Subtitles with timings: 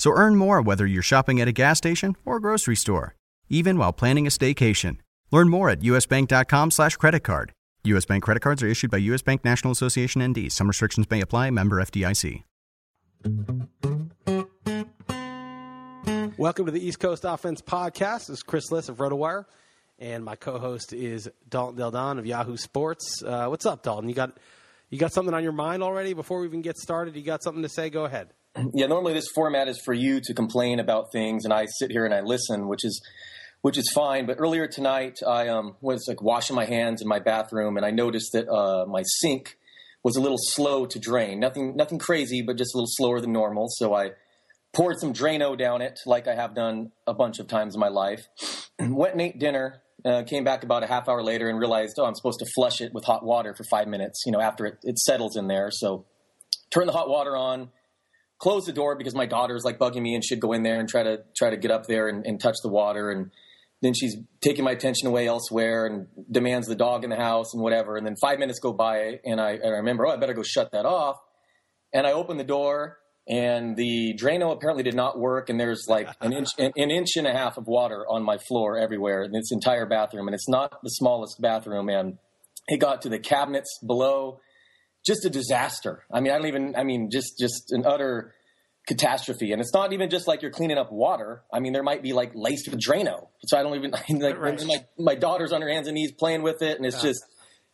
[0.00, 3.16] So earn more whether you're shopping at a gas station or grocery store,
[3.50, 4.96] even while planning a staycation.
[5.30, 7.52] Learn more at usbank.com slash credit card.
[7.84, 8.06] U.S.
[8.06, 9.20] Bank credit cards are issued by U.S.
[9.20, 10.50] Bank National Association ND.
[10.50, 11.50] Some restrictions may apply.
[11.50, 12.44] Member FDIC.
[16.38, 18.28] Welcome to the East Coast Offense Podcast.
[18.28, 19.44] This is Chris Liss of RotoWire,
[19.98, 23.22] and my co-host is Dalton Del Don of Yahoo Sports.
[23.22, 24.08] Uh, what's up, Dalton?
[24.08, 24.38] You got
[24.88, 26.14] you got something on your mind already?
[26.14, 27.90] Before we even get started, you got something to say?
[27.90, 28.30] Go ahead.
[28.74, 32.04] Yeah, normally this format is for you to complain about things, and I sit here
[32.04, 33.00] and I listen, which is
[33.62, 34.26] which is fine.
[34.26, 37.90] But earlier tonight, I um, was like washing my hands in my bathroom, and I
[37.90, 39.56] noticed that uh, my sink
[40.02, 41.40] was a little slow to drain.
[41.40, 43.66] Nothing, nothing crazy, but just a little slower than normal.
[43.68, 44.12] So I
[44.72, 47.88] poured some Drano down it, like I have done a bunch of times in my
[47.88, 48.26] life.
[48.78, 49.82] Went and ate dinner.
[50.02, 52.80] Uh, came back about a half hour later and realized, oh, I'm supposed to flush
[52.80, 54.22] it with hot water for five minutes.
[54.24, 55.68] You know, after it, it settles in there.
[55.70, 56.06] So
[56.70, 57.68] turn the hot water on
[58.40, 60.88] close the door because my daughter's like bugging me and she'd go in there and
[60.88, 63.30] try to try to get up there and, and touch the water and
[63.82, 67.62] then she's taking my attention away elsewhere and demands the dog in the house and
[67.62, 67.96] whatever.
[67.96, 70.42] And then five minutes go by, and I, and I remember, oh, I better go
[70.42, 71.16] shut that off.
[71.92, 75.48] And I open the door, and the Drano apparently did not work.
[75.48, 78.36] And there's like an inch, an, an, inch and a half of water on my
[78.48, 80.28] floor everywhere in this entire bathroom.
[80.28, 82.18] And it's not the smallest bathroom, and
[82.68, 84.40] it got to the cabinets below.
[85.04, 86.04] Just a disaster.
[86.12, 86.76] I mean, I don't even.
[86.76, 88.34] I mean, just just an utter
[88.86, 89.52] catastrophe.
[89.52, 91.44] And it's not even just like you're cleaning up water.
[91.52, 93.28] I mean, there might be like laced with Drano.
[93.46, 94.66] So I don't even, I mean, like, right.
[94.66, 96.76] my, my daughter's on her hands and knees playing with it.
[96.76, 97.10] And it's yeah.
[97.10, 97.24] just,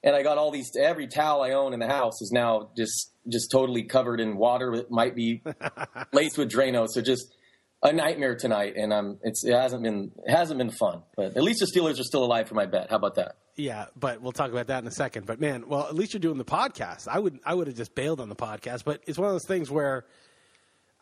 [0.02, 3.12] and I got all these, every towel I own in the house is now just,
[3.28, 4.72] just totally covered in water.
[4.74, 5.42] It might be
[6.12, 6.86] laced with Drano.
[6.88, 7.34] So just
[7.82, 8.74] a nightmare tonight.
[8.76, 11.98] And um, it's, it hasn't been, it hasn't been fun, but at least the Steelers
[11.98, 12.90] are still alive for my bet.
[12.90, 13.36] How about that?
[13.56, 15.26] Yeah, but we'll talk about that in a second.
[15.26, 17.08] But man, well, at least you're doing the podcast.
[17.08, 19.46] I would, I would have just bailed on the podcast, but it's one of those
[19.46, 20.04] things where,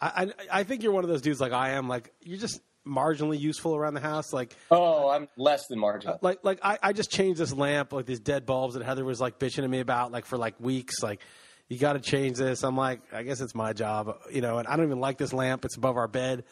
[0.01, 1.89] I, I, think you're one of those dudes like I am.
[1.89, 4.33] Like you're just marginally useful around the house.
[4.33, 6.17] Like oh, I'm less than marginal.
[6.17, 9.05] Uh, like like I, I just changed this lamp, like these dead bulbs that Heather
[9.05, 11.03] was like bitching to me about, like for like weeks.
[11.03, 11.21] Like
[11.69, 12.63] you got to change this.
[12.63, 14.59] I'm like, I guess it's my job, you know.
[14.59, 15.65] And I don't even like this lamp.
[15.65, 16.45] It's above our bed.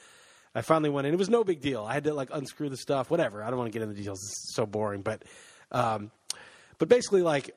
[0.54, 1.14] I finally went in.
[1.14, 1.84] It was no big deal.
[1.84, 3.42] I had to like unscrew the stuff, whatever.
[3.42, 4.22] I don't want to get into details.
[4.22, 5.24] It's so boring, but
[5.72, 6.10] um,
[6.78, 7.56] but basically, like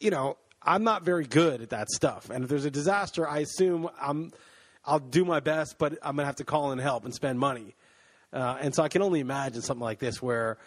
[0.00, 2.30] you know, I'm not very good at that stuff.
[2.30, 4.32] And if there's a disaster, I assume I'm
[4.84, 7.74] I'll do my best, but I'm gonna have to call in help and spend money.
[8.32, 10.58] Uh, and so I can only imagine something like this where,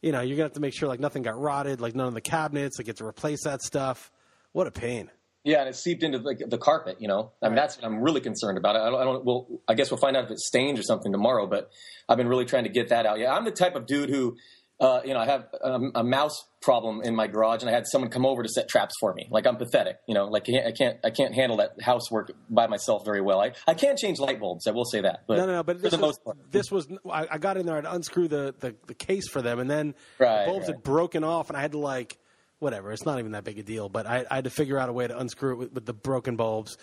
[0.00, 2.14] you know, you're gonna have to make sure like nothing got rotted, like none of
[2.14, 4.10] the cabinets, like get to replace that stuff.
[4.52, 5.10] What a pain.
[5.44, 6.96] Yeah, and it seeped into the, the carpet.
[7.00, 7.62] You know, I mean, right.
[7.62, 8.74] that's what I'm really concerned about.
[8.74, 9.24] I don't, I don't.
[9.24, 11.46] Well, I guess we'll find out if it stains or something tomorrow.
[11.46, 11.70] But
[12.08, 13.20] I've been really trying to get that out.
[13.20, 14.36] Yeah, I'm the type of dude who
[14.78, 17.86] uh, you know, I have a, a, mouse problem in my garage, and I had
[17.86, 19.26] someone come over to set traps for me.
[19.30, 20.26] Like I'm pathetic, you know.
[20.26, 23.40] Like I can't, I can't handle that housework by myself very well.
[23.40, 24.66] I, I can't change light bulbs.
[24.66, 25.20] I will say that.
[25.26, 25.62] But no, no, no.
[25.62, 26.18] But this was,
[26.50, 29.60] this was, I, I, got in there, I'd unscrew the, the, the case for them,
[29.60, 30.74] and then right, the bulbs right.
[30.74, 32.18] had broken off, and I had to like,
[32.58, 32.92] whatever.
[32.92, 34.92] It's not even that big a deal, but I, I had to figure out a
[34.92, 36.76] way to unscrew it with, with the broken bulbs.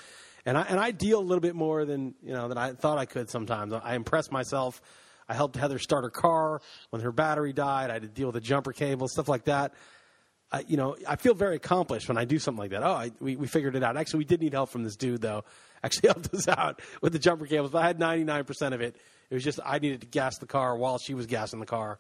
[0.45, 2.97] And I and I deal a little bit more than you know than I thought
[2.97, 3.29] I could.
[3.29, 4.81] Sometimes I impress myself
[5.27, 7.89] I helped Heather start her car when her battery died.
[7.89, 9.73] I had to deal with the jumper cable, stuff like that.
[10.51, 12.83] I, you know, I feel very accomplished when I do something like that.
[12.83, 13.97] Oh, I, we, we figured it out.
[13.97, 15.43] Actually, we did need help from this dude, though.
[15.83, 17.71] Actually, helped us out with the jumper cables.
[17.71, 18.95] But I had 99% of it.
[19.29, 21.99] It was just I needed to gas the car while she was gassing the car.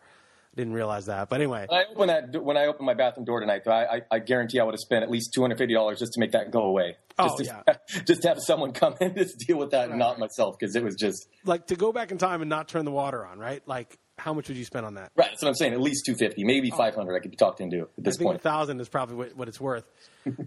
[0.55, 1.29] Didn't realize that.
[1.29, 1.85] But anyway, when I
[2.17, 4.73] opened that when I opened my bathroom door tonight, I, I, I guarantee I would
[4.73, 6.97] have spent at least two hundred fifty dollars just to make that go away.
[7.19, 8.01] Just oh to, yeah.
[8.05, 9.89] Just to have someone come in to deal with that, right.
[9.91, 12.67] and not myself, because it was just like to go back in time and not
[12.67, 13.61] turn the water on, right?
[13.67, 15.11] Like how much would you spend on that?
[15.15, 15.29] Right.
[15.29, 15.73] That's what I'm saying.
[15.73, 16.77] At least two fifty, maybe oh.
[16.77, 17.15] five hundred.
[17.15, 18.39] I could be talked into at this I think point.
[18.39, 19.85] A thousand is probably what, it's worth.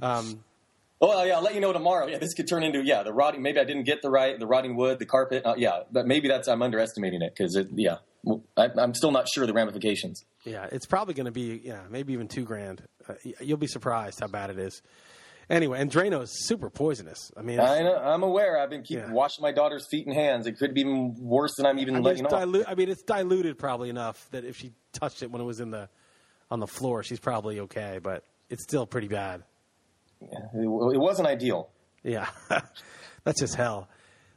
[0.02, 0.44] Um,
[0.98, 2.06] Oh yeah, I'll let you know tomorrow.
[2.06, 3.42] Yeah, this could turn into yeah the rotting.
[3.42, 5.44] Maybe I didn't get the right the rotting wood, the carpet.
[5.44, 7.96] Uh, yeah, but maybe that's I'm underestimating it because it yeah
[8.56, 10.24] I, am still not sure the ramifications.
[10.44, 12.82] Yeah, it's probably going to be yeah maybe even two grand.
[13.08, 14.82] Uh, you'll be surprised how bad it is.
[15.48, 17.30] Anyway, and Drano is super poisonous.
[17.36, 18.58] I mean, I know, I'm aware.
[18.58, 19.12] I've been keep yeah.
[19.12, 20.48] washing my daughter's feet and hands.
[20.48, 23.02] It could be even worse than I'm even I mean, letting dilu- I mean, it's
[23.02, 25.88] diluted probably enough that if she touched it when it was in the
[26.50, 28.00] on the floor, she's probably okay.
[28.02, 29.44] But it's still pretty bad.
[30.20, 31.70] Yeah, it, it wasn't ideal.
[32.02, 32.28] Yeah,
[33.24, 33.88] that's just hell.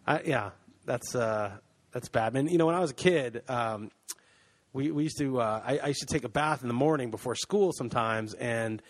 [0.06, 0.52] I, yeah,
[0.86, 1.54] that's uh,
[1.92, 2.36] that's bad.
[2.36, 3.92] And you know, when I was a kid, um,
[4.74, 7.12] we we used to uh, I, I used to take a bath in the morning
[7.12, 8.82] before school sometimes, and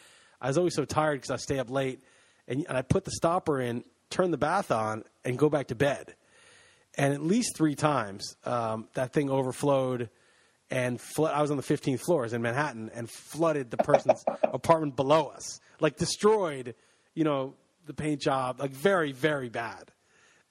[0.42, 2.02] I was always so tired because I stay up late,
[2.48, 5.76] and, and I put the stopper in, turn the bath on, and go back to
[5.76, 6.16] bed.
[6.98, 10.10] And at least three times, um, that thing overflowed,
[10.72, 15.28] and I was on the 15th floor, in Manhattan, and flooded the person's apartment below
[15.28, 16.76] us, like destroyed,
[17.14, 17.54] you know,
[17.86, 19.92] the paint job, like very, very bad.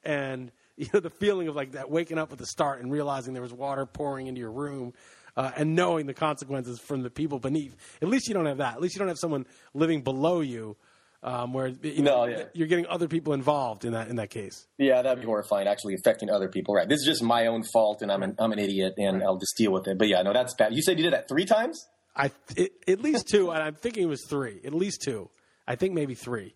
[0.04, 0.50] And
[0.88, 3.42] you know the feeling of like that waking up with a start and realizing there
[3.42, 4.94] was water pouring into your room
[5.36, 7.76] uh, and knowing the consequences from the people beneath.
[8.00, 8.74] At least you don't have that.
[8.74, 9.44] At least you don't have someone
[9.74, 10.76] living below you,
[11.22, 12.44] um, where you know, no, yeah.
[12.54, 14.66] you're getting other people involved in that in that case.
[14.78, 15.66] Yeah, that'd be horrifying.
[15.66, 16.74] Actually, affecting other people.
[16.74, 16.88] Right.
[16.88, 19.26] This is just my own fault, and I'm an I'm an idiot, and right.
[19.26, 19.98] I'll just deal with it.
[19.98, 20.74] But yeah, no, that's bad.
[20.74, 21.84] You said you did that three times.
[22.14, 24.60] I it, at least two, and I'm thinking it was three.
[24.64, 25.28] At least two.
[25.66, 26.54] I think maybe three.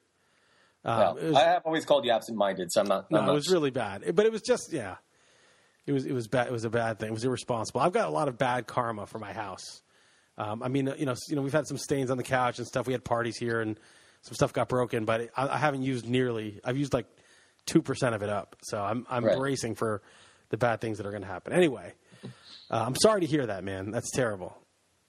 [0.84, 3.10] Um, well, was, I have always called you absent-minded, so I'm not.
[3.10, 4.96] No, I'm not it was really bad, but it was just yeah.
[5.86, 6.46] It was it was bad.
[6.46, 7.08] It was a bad thing.
[7.08, 7.80] It was irresponsible.
[7.80, 9.82] I've got a lot of bad karma for my house.
[10.38, 12.66] Um, I mean, you know, you know, we've had some stains on the couch and
[12.66, 12.86] stuff.
[12.86, 13.78] We had parties here, and
[14.22, 16.60] some stuff got broken, but I, I haven't used nearly.
[16.64, 17.06] I've used like
[17.66, 19.36] two percent of it up, so I'm I'm right.
[19.36, 20.02] bracing for
[20.50, 21.52] the bad things that are going to happen.
[21.52, 21.92] Anyway,
[22.70, 23.90] uh, I'm sorry to hear that, man.
[23.90, 24.56] That's terrible.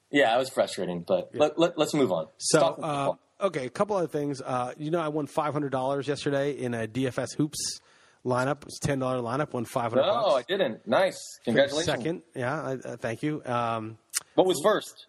[0.10, 1.42] Yeah, it was frustrating, but yeah.
[1.58, 2.28] let, let, us move on.
[2.38, 4.42] So, uh, okay, a couple other things.
[4.42, 7.80] Uh, you know, I won five hundred dollars yesterday in a DFS hoops
[8.26, 8.62] lineup.
[8.62, 9.54] It was ten dollar lineup.
[9.54, 10.08] Won five hundred.
[10.08, 10.88] No, I didn't.
[10.88, 11.18] Nice.
[11.46, 11.86] Congratulations.
[11.86, 12.62] Second, yeah.
[12.62, 13.44] I, uh, thank you.
[13.46, 13.98] Um,
[14.36, 15.08] what was first?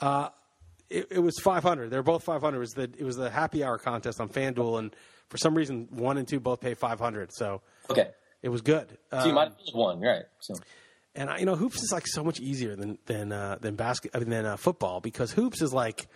[0.00, 0.28] Uh,
[0.88, 1.90] it, it, was five hundred.
[1.90, 2.58] They're both five hundred.
[2.58, 4.96] It was the it was the happy hour contest on FanDuel, and
[5.28, 7.30] for some reason, one and two both pay five hundred.
[7.32, 8.10] So okay,
[8.42, 8.96] it was good.
[9.10, 10.24] So um, you might have won, right?
[10.40, 10.54] So.
[11.18, 14.10] And I, you know, hoops is like so much easier than than uh, than basket
[14.14, 16.06] I mean, than uh, football because hoops is like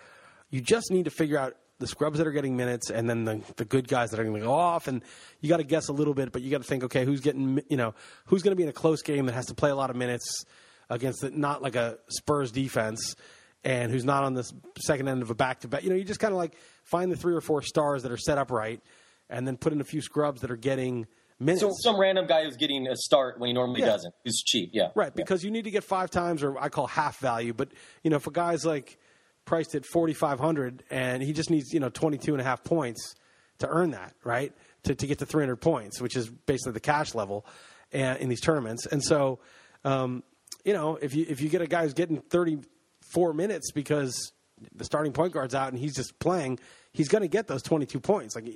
[0.50, 3.40] you just need to figure out the scrubs that are getting minutes and then the,
[3.56, 4.86] the good guys that are going to go off.
[4.86, 5.02] And
[5.40, 7.62] you got to guess a little bit, but you got to think, okay, who's getting,
[7.68, 7.94] you know,
[8.26, 9.96] who's going to be in a close game that has to play a lot of
[9.96, 10.44] minutes
[10.90, 13.16] against the, not like a Spurs defense
[13.64, 15.82] and who's not on the second end of a back to back.
[15.82, 16.54] You know, you just kind of like
[16.84, 18.82] find the three or four stars that are set up right
[19.30, 21.06] and then put in a few scrubs that are getting
[21.38, 21.62] minutes.
[21.62, 23.86] So some random guy who's getting a start when he normally yeah.
[23.86, 24.88] doesn't, is cheap, yeah.
[24.94, 25.48] Right, because yeah.
[25.48, 27.54] you need to get five times or I call half value.
[27.54, 27.70] But,
[28.02, 28.98] you know, for guys like–
[29.50, 33.16] priced at 4500 and he just needs, you know, 22 and a half points
[33.58, 34.52] to earn that, right?
[34.84, 37.44] To, to get to 300 points, which is basically the cash level
[37.92, 38.86] and, in these tournaments.
[38.86, 39.40] And so,
[39.84, 40.22] um,
[40.64, 44.32] you know, if you, if you get a guy who's getting 34 minutes because
[44.72, 46.60] the starting point guard's out and he's just playing,
[46.92, 48.36] he's going to get those 22 points.
[48.36, 48.46] Like,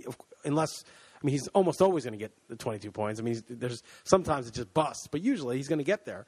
[0.44, 0.84] unless,
[1.20, 3.18] I mean, he's almost always going to get the 22 points.
[3.18, 6.24] I mean, there's sometimes it just busts, but usually he's going to get there.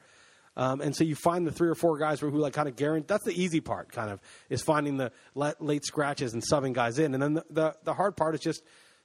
[0.57, 2.75] Um, and so you find the three or four guys who, who like kind of
[2.75, 3.05] guarantee.
[3.07, 4.19] That's the easy part, kind of,
[4.49, 7.13] is finding the late scratches and subbing guys in.
[7.13, 8.63] And then the, the, the hard part is just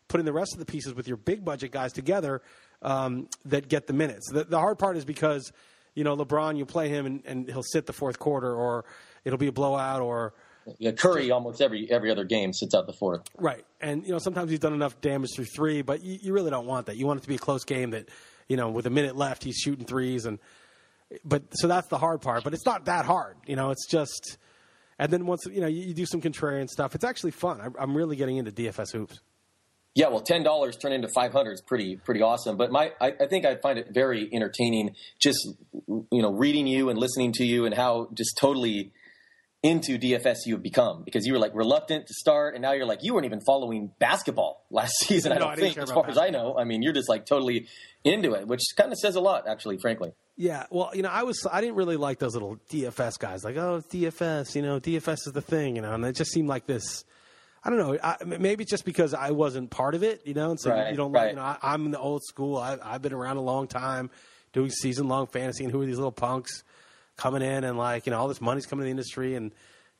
[0.08, 2.40] putting the rest of the pieces with your big budget guys together
[2.80, 4.30] um, that get the minutes.
[4.32, 5.52] The, the hard part is because
[5.94, 8.86] you know LeBron, you play him and, and he'll sit the fourth quarter, or
[9.24, 10.32] it'll be a blowout, or
[10.78, 13.22] yeah, Curry almost every every other game sits out the fourth.
[13.36, 16.50] Right, and you know sometimes he's done enough damage through three, but you, you really
[16.50, 16.96] don't want that.
[16.96, 18.08] You want it to be a close game that
[18.48, 20.38] you know with a minute left he's shooting threes and
[21.24, 22.44] but so that's the hard part.
[22.44, 23.70] But it's not that hard, you know.
[23.70, 24.38] It's just,
[24.98, 27.60] and then once you know you, you do some contrarian stuff, it's actually fun.
[27.60, 29.20] I, I'm really getting into DFS hoops.
[29.94, 32.56] Yeah, well, ten dollars turned into five hundred is pretty pretty awesome.
[32.56, 35.38] But my, I, I, think I find it very entertaining, just
[35.86, 38.92] you know, reading you and listening to you, and how just totally
[39.62, 42.86] into DFS you have become because you were like reluctant to start, and now you're
[42.86, 45.30] like you weren't even following basketball last season.
[45.30, 46.56] No, I don't I think, as far as I know.
[46.58, 47.68] I mean, you're just like totally
[48.02, 50.12] into it, which kind of says a lot, actually, frankly.
[50.36, 53.56] Yeah, well, you know, I was I didn't really like those little DFS guys, like
[53.56, 56.66] oh DFS, you know, DFS is the thing, you know, and it just seemed like
[56.66, 57.04] this.
[57.64, 57.96] I don't know.
[58.02, 60.90] I, maybe it's just because I wasn't part of it, you know, and so right,
[60.90, 61.26] you don't right.
[61.26, 61.30] like.
[61.30, 62.56] You know, I, am in the old school.
[62.56, 64.10] I, I've been around a long time,
[64.52, 66.64] doing season long fantasy, and who are these little punks
[67.16, 69.52] coming in and like you know all this money's coming to the industry and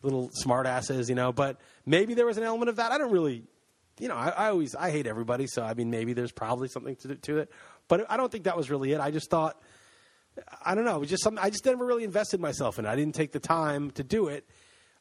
[0.02, 1.32] little smart asses, you know.
[1.32, 2.90] But maybe there was an element of that.
[2.90, 3.44] I don't really,
[4.00, 6.96] you know, I, I always I hate everybody, so I mean maybe there's probably something
[6.96, 7.52] to to it,
[7.86, 9.00] but I don't think that was really it.
[9.00, 9.60] I just thought
[10.64, 10.96] I don't know.
[10.96, 12.86] It was just something I just never really invested myself in.
[12.86, 12.88] It.
[12.88, 14.46] I didn't take the time to do it,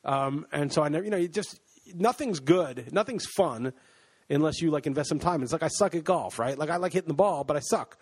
[0.03, 1.03] um, and so I never.
[1.03, 1.59] You know, you just
[1.95, 3.73] nothing's good, nothing's fun
[4.29, 5.43] unless you like invest some time.
[5.43, 6.57] It's like I suck at golf, right?
[6.57, 7.97] Like I like hitting the ball, but I suck,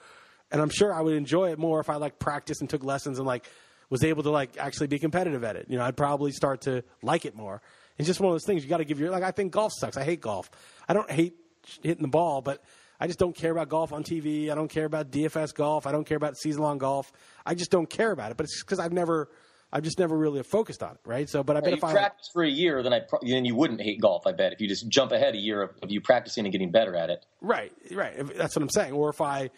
[0.51, 3.19] and I'm sure I would enjoy it more if I like practiced and took lessons
[3.19, 3.47] and like
[3.89, 5.67] was able to like actually be competitive at it.
[5.69, 7.61] You know, I'd probably start to like it more.
[7.97, 9.23] It's just one of those things you got to give your like.
[9.23, 9.97] I think golf sucks.
[9.97, 10.49] I hate golf.
[10.87, 11.35] I don't hate
[11.83, 12.63] hitting the ball, but
[12.99, 14.51] I just don't care about golf on TV.
[14.51, 15.87] I don't care about DFS golf.
[15.87, 17.11] I don't care about season long golf.
[17.45, 18.37] I just don't care about it.
[18.37, 19.29] But it's because I've never,
[19.71, 21.29] I've just never really focused on it, right?
[21.29, 23.81] So, but I bet if I practice for a year, then I then you wouldn't
[23.81, 24.27] hate golf.
[24.27, 26.71] I bet if you just jump ahead a year of, of you practicing and getting
[26.71, 27.25] better at it.
[27.41, 28.15] Right, right.
[28.35, 28.93] That's what I'm saying.
[28.93, 29.49] Or if I,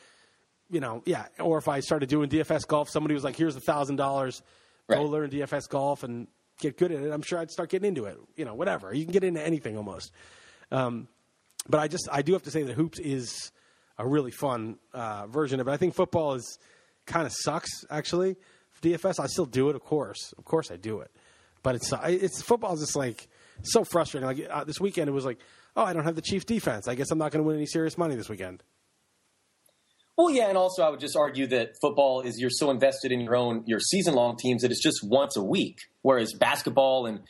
[0.69, 1.25] you know, yeah.
[1.39, 4.43] Or if I started doing DFS golf, somebody was like, "Here's a thousand dollars,
[4.87, 6.27] go learn DFS golf and
[6.59, 8.17] get good at it." I'm sure I'd start getting into it.
[8.35, 8.93] You know, whatever.
[8.93, 10.11] You can get into anything almost.
[10.71, 11.07] Um,
[11.69, 13.51] but I just I do have to say that hoops is
[13.97, 15.71] a really fun uh, version of it.
[15.71, 16.59] I think football is
[17.05, 18.35] kind of sucks actually.
[18.81, 21.11] DFS, I still do it, of course, of course I do it,
[21.61, 23.27] but it's it's football is just like
[23.63, 24.27] so frustrating.
[24.27, 25.37] Like uh, this weekend, it was like,
[25.75, 26.87] oh, I don't have the Chiefs defense.
[26.87, 28.63] I guess I'm not going to win any serious money this weekend.
[30.17, 33.21] Well, yeah, and also I would just argue that football is you're so invested in
[33.21, 37.21] your own your season long teams that it's just once a week, whereas basketball and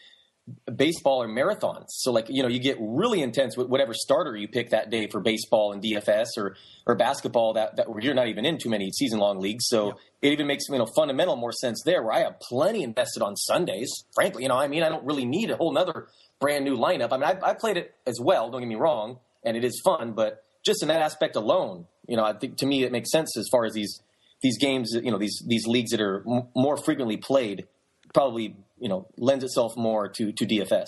[0.76, 1.86] baseball or marathons.
[1.90, 5.08] So like, you know, you get really intense with whatever starter you pick that day
[5.08, 6.56] for baseball and DFS or
[6.88, 9.66] or basketball that, that you're not even in too many season long leagues.
[9.68, 9.94] So yeah.
[10.30, 13.36] it even makes, you know, fundamental more sense there where I have plenty invested on
[13.36, 13.90] Sundays.
[14.16, 16.08] Frankly, you know, I mean, I don't really need a whole nother
[16.40, 17.10] brand new lineup.
[17.12, 19.80] I mean, I, I played it as well, don't get me wrong, and it is
[19.86, 23.12] fun, but just in that aspect alone, you know, I think to me it makes
[23.12, 24.02] sense as far as these
[24.42, 27.68] these games, you know, these these leagues that are m- more frequently played
[28.14, 30.88] probably you know lends itself more to to DFS.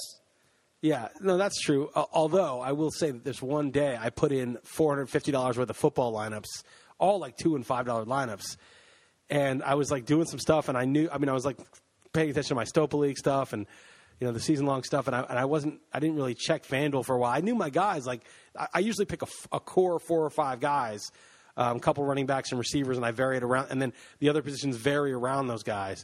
[0.81, 1.89] Yeah, no, that's true.
[1.95, 5.31] Uh, although I will say that there's one day I put in four hundred fifty
[5.31, 6.63] dollars worth of football lineups,
[6.99, 8.57] all like two and five dollar lineups,
[9.29, 11.07] and I was like doing some stuff, and I knew.
[11.09, 11.57] I mean, I was like
[12.11, 13.65] paying attention to my Stopa League stuff and
[14.19, 15.79] you know the season long stuff, and I and I wasn't.
[15.93, 17.31] I didn't really check FanDuel for a while.
[17.31, 18.05] I knew my guys.
[18.05, 18.23] Like
[18.57, 21.01] I, I usually pick a, a, core four or five guys.
[21.55, 24.29] A um, couple running backs and receivers, and I vary it around, and then the
[24.29, 26.03] other positions vary around those guys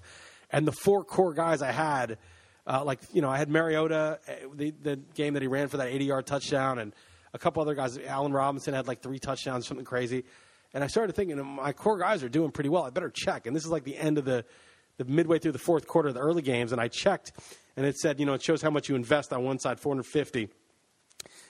[0.52, 2.18] and the four core guys I had,
[2.66, 5.78] uh, like you know, I had Mariota, uh, the the game that he ran for
[5.78, 6.94] that 80 yard touchdown, and
[7.34, 7.98] a couple other guys.
[7.98, 10.26] Allen Robinson had like three touchdowns, something crazy.
[10.74, 12.84] And I started thinking, my core guys are doing pretty well.
[12.84, 13.48] I better check.
[13.48, 14.46] And this is like the end of the,
[14.98, 17.32] the midway through the fourth quarter of the early games, and I checked,
[17.76, 20.50] and it said, you know, it shows how much you invest on one side, 450,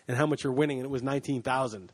[0.08, 1.92] and how much you're winning, and it was 19,000.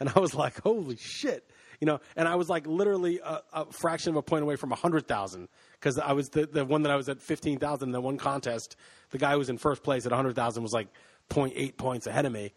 [0.00, 1.48] And I was like, holy shit
[1.82, 4.70] you know, and I was like literally a, a fraction of a point away from
[4.70, 7.88] a hundred thousand because I was the, the one that I was at fifteen thousand
[7.88, 8.76] in the one contest.
[9.10, 10.86] The guy who was in first place at hundred thousand was like
[11.30, 12.52] 0.8 points ahead of me,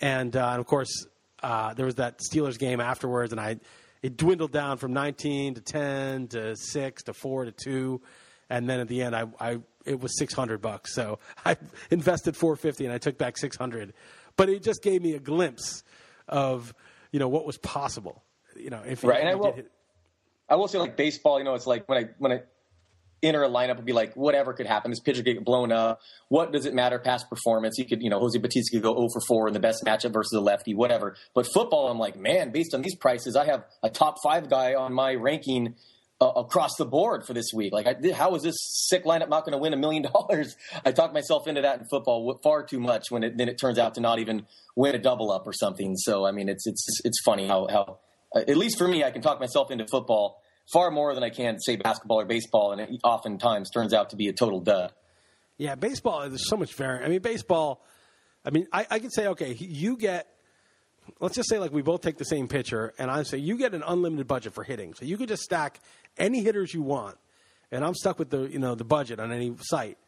[0.00, 1.06] and, uh, and of course
[1.42, 3.56] uh, there was that Steelers game afterwards, and I
[4.00, 8.00] it dwindled down from 19 to 10 to six to four to two,
[8.48, 10.94] and then at the end I, I it was 600 bucks.
[10.94, 11.56] So I
[11.90, 13.92] invested 450 and I took back 600,
[14.36, 15.82] but it just gave me a glimpse
[16.28, 16.72] of
[17.10, 18.22] you know what was possible
[18.56, 19.20] you know, if right.
[19.20, 19.56] and I will,
[20.48, 22.42] I will say like baseball, you know, it's like when I when I
[23.22, 24.90] enter a lineup and be like, whatever could happen.
[24.90, 26.00] This pitcher could get blown up.
[26.28, 26.98] What does it matter?
[26.98, 27.76] Past performance.
[27.76, 30.12] He could, you know, Jose Bautista could go 0 for 4 in the best matchup
[30.12, 31.16] versus a lefty, whatever.
[31.34, 34.74] But football, I'm like, man, based on these prices, I have a top five guy
[34.74, 35.76] on my ranking
[36.20, 37.72] uh, across the board for this week.
[37.72, 38.56] Like, I, how is this
[38.88, 40.56] sick lineup not going to win a million dollars?
[40.84, 43.78] I talked myself into that in football far too much when it, then it turns
[43.78, 45.96] out to not even win a double up or something.
[45.96, 47.98] So, I mean, it's it's it's funny how how
[48.34, 51.30] Uh, at least for me, I can talk myself into football far more than I
[51.30, 54.92] can say basketball or baseball, and it oftentimes turns out to be a total dud.
[55.58, 56.20] Yeah, baseball.
[56.20, 57.06] Uh, there's so much variance.
[57.06, 57.84] I mean, baseball.
[58.44, 60.28] I mean, I, I could say, okay, you get.
[61.18, 63.74] Let's just say, like, we both take the same pitcher, and I say you get
[63.74, 65.80] an unlimited budget for hitting, so you could just stack
[66.16, 67.18] any hitters you want,
[67.72, 69.98] and I'm stuck with the you know the budget on any site.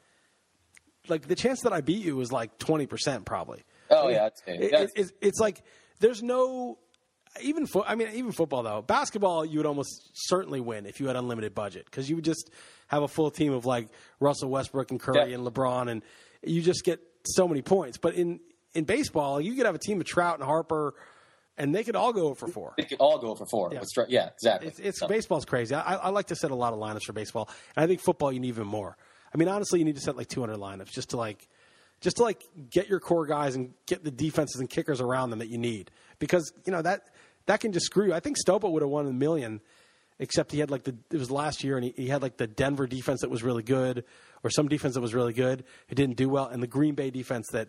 [1.08, 3.64] Like the chance that I beat you is like twenty percent, probably.
[3.90, 5.62] Oh yeah, it, it, it's, it's like
[5.98, 6.78] there's no
[7.42, 11.06] even fo- I mean even football though basketball you would almost certainly win if you
[11.06, 12.50] had unlimited budget because you would just
[12.88, 13.88] have a full team of like
[14.20, 15.36] Russell Westbrook and Curry yeah.
[15.36, 16.02] and LeBron and
[16.42, 17.98] you just get so many points.
[17.98, 18.40] But in
[18.74, 20.94] in baseball you could have a team of Trout and Harper
[21.56, 22.74] and they could all go for four.
[22.76, 23.70] They could all go for four.
[23.72, 24.68] Yeah, yeah exactly.
[24.68, 25.06] It's, it's so.
[25.06, 25.74] baseball's crazy.
[25.74, 28.32] I, I like to set a lot of lineups for baseball, and I think football
[28.32, 28.96] you need even more.
[29.32, 31.48] I mean, honestly, you need to set like 200 lineups just to like
[32.00, 35.38] just to like get your core guys and get the defenses and kickers around them
[35.38, 37.08] that you need because you know that
[37.46, 38.14] that can just screw you.
[38.14, 39.60] I think Stopa would have won a million,
[40.18, 42.46] except he had like the it was last year and he, he had like the
[42.46, 44.04] Denver defense that was really good,
[44.42, 47.10] or some defense that was really good who didn't do well, and the Green Bay
[47.10, 47.68] defense that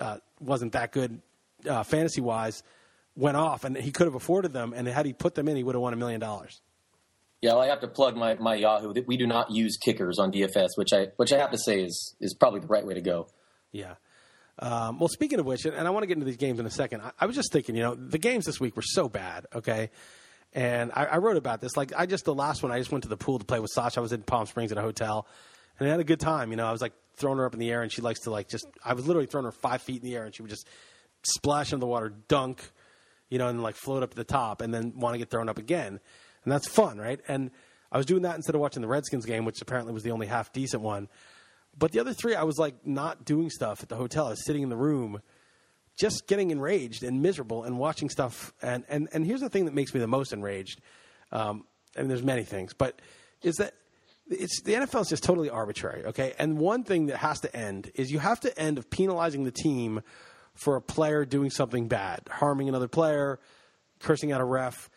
[0.00, 1.20] uh, wasn't that good
[1.68, 2.62] uh, fantasy wise
[3.16, 5.64] went off, and he could have afforded them, and had he put them in, he
[5.64, 6.60] would have won a million dollars.
[7.40, 8.92] Yeah, well, I have to plug my, my Yahoo.
[8.94, 11.82] that We do not use kickers on DFS, which I which I have to say
[11.82, 13.28] is is probably the right way to go.
[13.70, 13.94] Yeah.
[14.60, 16.70] Um, well, speaking of which, and I want to get into these games in a
[16.70, 19.46] second, I, I, was just thinking, you know, the games this week were so bad,
[19.54, 19.90] okay?
[20.52, 21.76] And I, I, wrote about this.
[21.76, 23.70] Like I just the last one, I just went to the pool to play with
[23.70, 24.00] Sasha.
[24.00, 25.28] I was in Palm Springs at a hotel,
[25.78, 26.50] and I had a good time.
[26.50, 28.30] You know, I was like throwing her up in the air, and she likes to
[28.30, 28.66] like just.
[28.84, 30.66] I was literally throwing her five feet in the air, and she would just
[31.22, 32.62] splash into the water, dunk,
[33.28, 35.48] you know, and like float up to the top, and then want to get thrown
[35.48, 36.00] up again,
[36.44, 37.20] and that's fun, right?
[37.28, 37.50] And
[37.92, 40.26] I was doing that instead of watching the Redskins game, which apparently was the only
[40.26, 41.08] half decent one.
[41.78, 44.26] But the other three, I was like not doing stuff at the hotel.
[44.26, 45.20] I was sitting in the room,
[45.96, 48.52] just getting enraged and miserable and watching stuff.
[48.62, 50.80] And and and here's the thing that makes me the most enraged.
[51.30, 51.64] Um,
[51.96, 53.00] and there's many things, but
[53.42, 53.74] is that
[54.28, 56.04] it's the NFL is just totally arbitrary.
[56.06, 59.44] Okay, and one thing that has to end is you have to end of penalizing
[59.44, 60.02] the team
[60.54, 63.38] for a player doing something bad, harming another player,
[64.00, 64.90] cursing out a ref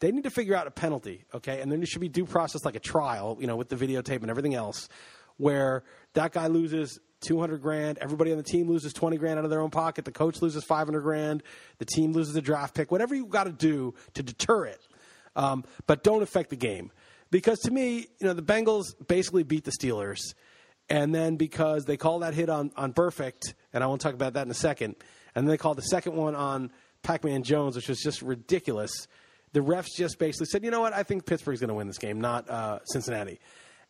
[0.00, 1.60] they need to figure out a penalty, okay?
[1.60, 4.22] And then there should be due process like a trial, you know, with the videotape
[4.22, 4.88] and everything else,
[5.36, 5.82] where
[6.18, 9.60] that guy loses 200 grand, everybody on the team loses 20 grand out of their
[9.60, 11.42] own pocket, the coach loses 500 grand,
[11.78, 14.80] the team loses a draft pick, whatever you got to do to deter it.
[15.36, 16.90] Um, but don't affect the game.
[17.30, 20.20] Because to me, you know, the Bengals basically beat the Steelers.
[20.88, 24.32] And then because they called that hit on, on Burfict, and I won't talk about
[24.32, 24.96] that in a second,
[25.34, 26.72] and then they called the second one on
[27.02, 29.06] Pac Man Jones, which was just ridiculous
[29.52, 31.98] the refs just basically said, you know what, I think Pittsburgh's going to win this
[31.98, 33.40] game, not uh, Cincinnati.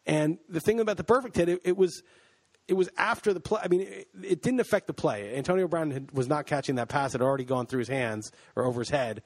[0.08, 2.02] And the thing about the Burfict hit, it, it was
[2.66, 3.60] it was after the play.
[3.62, 5.36] I mean, it, it didn't affect the play.
[5.36, 8.32] Antonio Brown had, was not catching that pass; it had already gone through his hands
[8.56, 9.22] or over his head.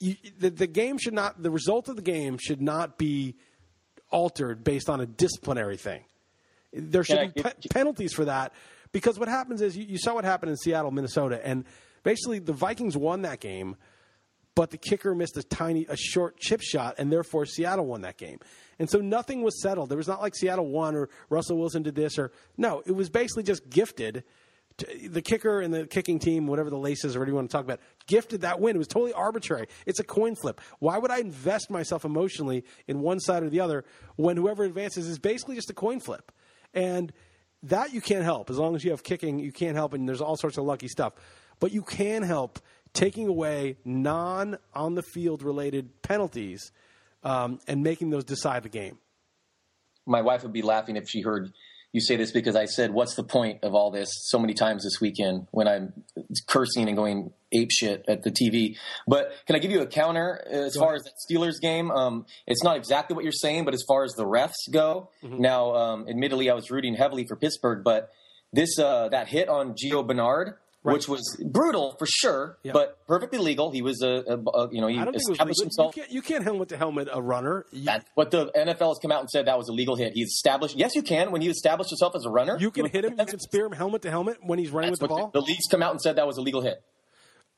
[0.00, 1.42] You, the, the game should not.
[1.42, 3.36] The result of the game should not be
[4.10, 6.04] altered based on a disciplinary thing.
[6.72, 8.54] There should be pe- penalties for that
[8.92, 11.66] because what happens is you, you saw what happened in Seattle, Minnesota, and
[12.02, 13.76] basically the Vikings won that game
[14.54, 18.18] but the kicker missed a tiny, a short chip shot, and therefore Seattle won that
[18.18, 18.38] game.
[18.78, 19.88] And so nothing was settled.
[19.88, 22.82] There was not like Seattle won or Russell Wilson did this or no.
[22.84, 24.24] It was basically just gifted.
[24.78, 27.56] To, the kicker and the kicking team, whatever the laces or whatever you want to
[27.56, 28.74] talk about, gifted that win.
[28.74, 29.68] It was totally arbitrary.
[29.84, 30.62] It's a coin flip.
[30.78, 33.84] Why would I invest myself emotionally in one side or the other
[34.16, 36.32] when whoever advances is basically just a coin flip?
[36.72, 37.12] And
[37.64, 39.38] that you can't help as long as you have kicking.
[39.38, 41.12] You can't help, and there's all sorts of lucky stuff.
[41.60, 42.58] But you can help
[42.94, 46.72] taking away non on the field related penalties
[47.22, 48.98] um, and making those decide the game.
[50.06, 51.52] My wife would be laughing if she heard
[51.92, 54.82] you say this because I said, "What's the point of all this?" so many times
[54.82, 55.92] this weekend when I'm
[56.48, 58.76] cursing and going ape shit at the TV.
[59.06, 61.90] But can I give you a counter as far as that Steelers game?
[61.90, 65.40] Um, it's not exactly what you're saying, but as far as the refs go, mm-hmm.
[65.40, 68.10] now, um, admittedly, I was rooting heavily for Pittsburgh, but
[68.54, 70.94] this uh, that hit on Gio Bernard Right.
[70.94, 72.74] which was brutal for sure, yep.
[72.74, 73.70] but perfectly legal.
[73.70, 75.94] He was a, a, a you know he established himself.
[75.96, 77.66] You can't, you can't helmet to helmet a runner.
[77.70, 80.12] You, That's what the NFL has come out and said that was a legal hit.
[80.14, 80.76] He's established.
[80.76, 82.56] Yes, you can when you establish yourself as a runner.
[82.58, 83.14] You can hit him.
[83.16, 85.30] You can spear him helmet to helmet when he's running That's with the ball.
[85.32, 86.82] The, the leagues come out and said that was a legal hit.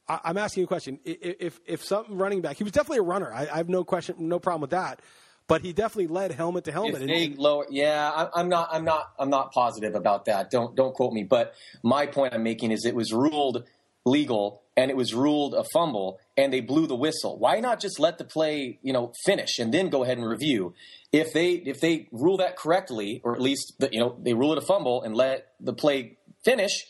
[0.06, 0.98] I, am asking you a question.
[1.06, 3.32] If if something running back, he was definitely a runner.
[3.32, 5.00] I, I have no question, no problem with that
[5.46, 7.02] but he definitely led helmet to helmet.
[7.02, 10.50] If they lower, yeah, I'm not, I'm not, I'm not positive about that.
[10.50, 11.24] Don't, don't quote me.
[11.24, 13.64] But my point I'm making is it was ruled
[14.07, 17.38] legal and it was ruled a fumble and they blew the whistle.
[17.38, 20.74] Why not just let the play, you know, finish and then go ahead and review?
[21.12, 24.52] If they if they rule that correctly, or at least the, you know they rule
[24.52, 26.85] it a fumble and let the play finish,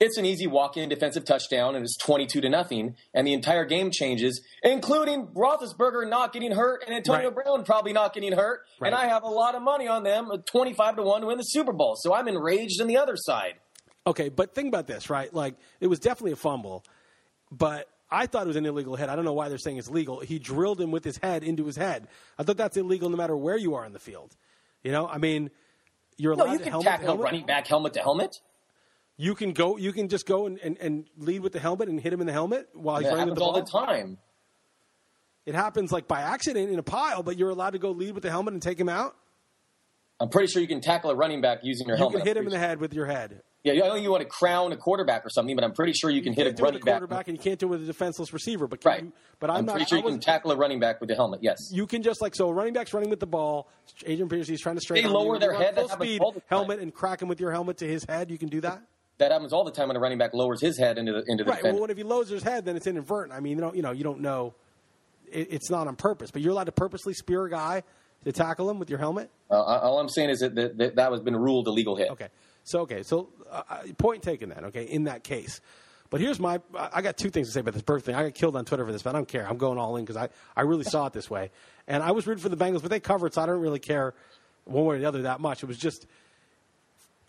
[0.00, 3.90] it's an easy walk-in defensive touchdown and it's twenty-two to nothing, and the entire game
[3.90, 7.44] changes, including Roethlisberger not getting hurt and Antonio right.
[7.44, 8.92] Brown probably not getting hurt, right.
[8.92, 11.38] and I have a lot of money on them, uh, twenty-five to one to win
[11.38, 11.96] the Super Bowl.
[11.96, 13.54] So I'm enraged on the other side.
[14.06, 15.32] Okay, but think about this, right?
[15.34, 16.84] Like it was definitely a fumble,
[17.50, 19.08] but I thought it was an illegal hit.
[19.08, 20.20] I don't know why they're saying it's legal.
[20.20, 22.08] He drilled him with his head into his head.
[22.38, 24.34] I thought that's illegal no matter where you are in the field.
[24.82, 25.50] You know, I mean,
[26.16, 27.24] you're allowed no, you to can helmet tackle helmet.
[27.24, 28.36] running back helmet to helmet.
[29.20, 29.76] You can go.
[29.76, 32.26] You can just go and, and, and lead with the helmet and hit him in
[32.28, 33.56] the helmet while he's running with the ball.
[33.56, 34.16] all the time.
[35.44, 38.22] It happens like by accident in a pile, but you're allowed to go lead with
[38.22, 39.16] the helmet and take him out.
[40.20, 42.14] I'm pretty sure you can tackle a running back using your you helmet.
[42.14, 43.42] You can hit him in the head with your head.
[43.64, 46.10] Yeah, I know you want to crown a quarterback or something, but I'm pretty sure
[46.10, 46.94] you can you hit a running back.
[46.94, 48.68] quarterback, and you can't do it with a defenseless receiver.
[48.68, 49.02] But right.
[49.02, 51.16] You, but I'm, I'm not, pretty sure you can tackle a running back with the
[51.16, 51.40] helmet.
[51.42, 52.48] Yes, you can just like so.
[52.48, 53.68] A running back's running with the ball.
[54.06, 55.10] Adrian Peterson is trying to straighten.
[55.10, 55.74] They lower their head.
[55.74, 58.30] Full speed helmet and crack him with your helmet to his head.
[58.30, 58.82] You can do that.
[59.18, 61.44] That happens all the time when a running back lowers his head into the into
[61.44, 61.56] the right.
[61.58, 61.80] Defender.
[61.80, 63.36] Well, if he lowers his head, then it's inadvertent.
[63.36, 64.54] I mean, you don't you know you don't know.
[65.30, 67.82] It, it's not on purpose, but you're allowed to purposely spear a guy
[68.24, 69.30] to tackle him with your helmet.
[69.50, 72.10] Uh, all I'm saying is that that, that, that has been ruled a legal hit.
[72.10, 72.28] Okay.
[72.64, 74.66] So okay, so uh, uh, point taken then.
[74.66, 75.60] Okay, in that case.
[76.10, 78.14] But here's my I got two things to say about this birth thing.
[78.14, 79.46] I got killed on Twitter for this, but I don't care.
[79.48, 81.50] I'm going all in because I, I really saw it this way.
[81.86, 84.14] And I was rooting for the Bengals, but they covered, so I don't really care
[84.64, 85.62] one way or the other that much.
[85.62, 86.06] It was just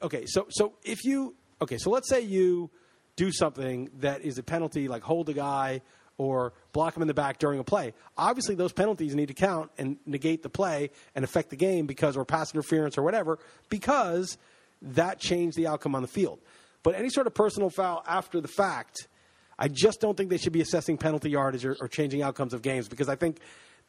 [0.01, 0.25] okay.
[0.27, 2.69] So so if you okay, so let's say you
[3.15, 5.81] do something that is a penalty, like hold a guy
[6.17, 7.93] or block him in the back during a play.
[8.17, 12.17] Obviously, those penalties need to count and negate the play and affect the game because,
[12.17, 14.37] or pass interference or whatever, because
[14.81, 16.39] that changed the outcome on the field.
[16.83, 19.07] But any sort of personal foul after the fact,
[19.57, 22.61] I just don't think they should be assessing penalty yardage or, or changing outcomes of
[22.61, 23.39] games because I think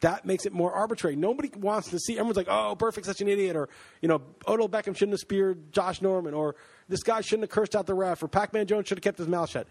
[0.01, 1.15] that makes it more arbitrary.
[1.15, 2.15] Nobody wants to see.
[2.15, 3.69] Everyone's like, "Oh, Burfict's such an idiot," or
[4.01, 6.57] you know, Odell Beckham shouldn't have speared Josh Norman, or
[6.91, 9.29] this guy shouldn't have cursed out the ref, or Pac-Man Jones should have kept his
[9.29, 9.67] mouth shut.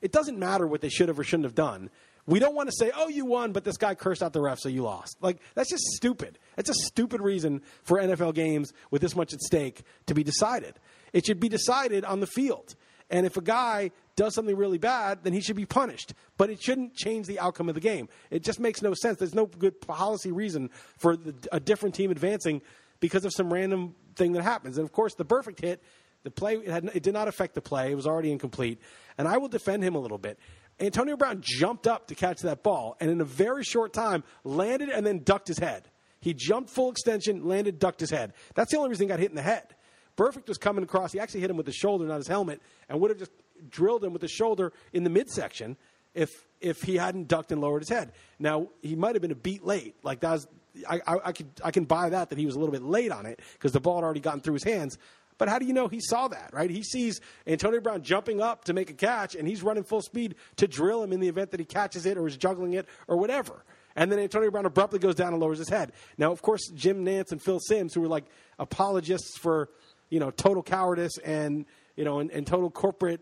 [0.00, 1.90] It doesn't matter what they should have or shouldn't have done.
[2.26, 4.58] We don't want to say, "Oh, you won," but this guy cursed out the ref,
[4.60, 5.16] so you lost.
[5.20, 6.38] Like that's just stupid.
[6.56, 10.78] It's a stupid reason for NFL games with this much at stake to be decided.
[11.12, 12.74] It should be decided on the field.
[13.10, 16.14] And if a guy does something really bad, then he should be punished.
[16.38, 18.08] But it shouldn't change the outcome of the game.
[18.30, 19.18] It just makes no sense.
[19.18, 22.62] There's no good policy reason for the, a different team advancing
[23.00, 24.78] because of some random thing that happens.
[24.78, 25.82] And of course, the Burfict hit,
[26.22, 27.92] the play it, had, it did not affect the play.
[27.92, 28.80] It was already incomplete.
[29.18, 30.38] And I will defend him a little bit.
[30.80, 34.88] Antonio Brown jumped up to catch that ball, and in a very short time landed
[34.88, 35.88] and then ducked his head.
[36.20, 38.32] He jumped full extension, landed, ducked his head.
[38.54, 39.74] That's the only reason he got hit in the head.
[40.16, 41.12] Burfict was coming across.
[41.12, 43.32] He actually hit him with the shoulder, not his helmet, and would have just
[43.68, 45.76] drilled him with the shoulder in the midsection
[46.14, 46.30] if
[46.60, 48.12] if he hadn't ducked and lowered his head.
[48.38, 49.96] Now he might have been a beat late.
[50.02, 50.48] Like that was,
[50.88, 53.10] I, I, I could I can buy that that he was a little bit late
[53.10, 54.98] on it because the ball had already gotten through his hands.
[55.42, 56.70] But how do you know he saw that, right?
[56.70, 60.36] He sees Antonio Brown jumping up to make a catch, and he's running full speed
[60.54, 63.16] to drill him in the event that he catches it or is juggling it or
[63.16, 63.64] whatever.
[63.96, 65.94] And then Antonio Brown abruptly goes down and lowers his head.
[66.16, 68.26] Now, of course, Jim Nantz and Phil Simms, who were like
[68.56, 69.68] apologists for
[70.10, 73.20] you know, total cowardice and you know, and, and total corporate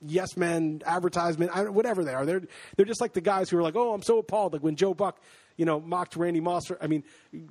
[0.00, 2.24] yes men advertisement, whatever they are.
[2.24, 2.44] They're
[2.76, 4.54] they're just like the guys who are like, oh, I'm so appalled.
[4.54, 5.20] Like when Joe Buck,
[5.58, 6.62] you know, mocked Randy Moss.
[6.80, 7.04] I mean,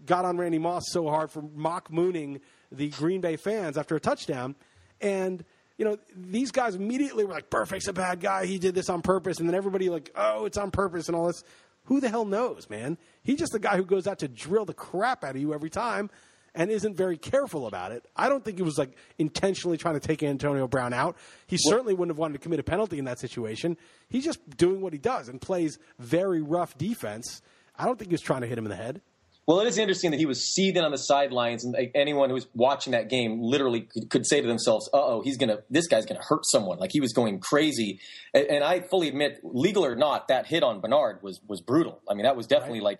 [0.07, 2.41] got on Randy Moss so hard for mock mooning
[2.75, 4.55] the Green Bay fans after a touchdown,
[5.01, 5.43] and
[5.77, 8.45] you know, these guys immediately were like, Burfict's a bad guy.
[8.45, 9.39] He did this on purpose.
[9.39, 11.43] And then everybody like, oh, it's on purpose and all this.
[11.85, 12.97] Who the hell knows, man?
[13.23, 15.69] He's just the guy who goes out to drill the crap out of you every
[15.69, 16.09] time
[16.55, 18.05] and isn't very careful about it.
[18.15, 21.17] I don't think he was like intentionally trying to take Antonio Brown out.
[21.47, 23.77] He certainly wouldn't have wanted to commit a penalty in that situation.
[24.09, 27.41] He's just doing what he does and plays very rough defense.
[27.77, 29.01] I don't think he was trying to hit him in the head.
[29.47, 32.47] Well, it is interesting that he was seething on the sidelines, and anyone who was
[32.55, 36.05] watching that game literally could, could say to themselves, "Uh oh, he's gonna, this guy's
[36.05, 37.99] gonna hurt someone." Like he was going crazy.
[38.33, 42.01] And, and, I fully admit, legal or not, that hit on Bernard was was brutal.
[42.09, 42.99] I mean, that was definitely right.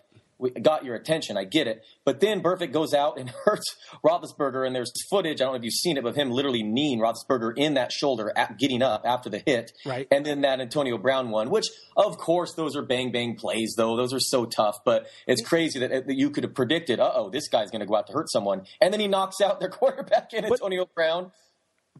[0.62, 1.36] got your attention.
[1.36, 1.84] I get it.
[2.04, 5.40] But then Burfict goes out and hurts Roethlisberger, and there's footage.
[5.40, 8.32] I don't know if you've seen it of him literally kneeing Roethlisberger in that shoulder,
[8.36, 9.72] at, getting up after the hit.
[9.84, 10.06] Right.
[10.10, 13.96] And then that Antonio Brown one, which of course those are bang bang plays, though
[13.96, 14.76] those are so tough.
[14.84, 17.86] But it's crazy that, that you could have predicted, uh oh, this guy's going to
[17.86, 20.94] go out to hurt someone, and then he knocks out their quarterback in Antonio but,
[20.94, 21.32] Brown.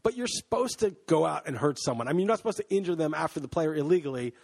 [0.03, 2.07] But you're supposed to go out and hurt someone.
[2.07, 4.35] I mean, you're not supposed to injure them after the player illegally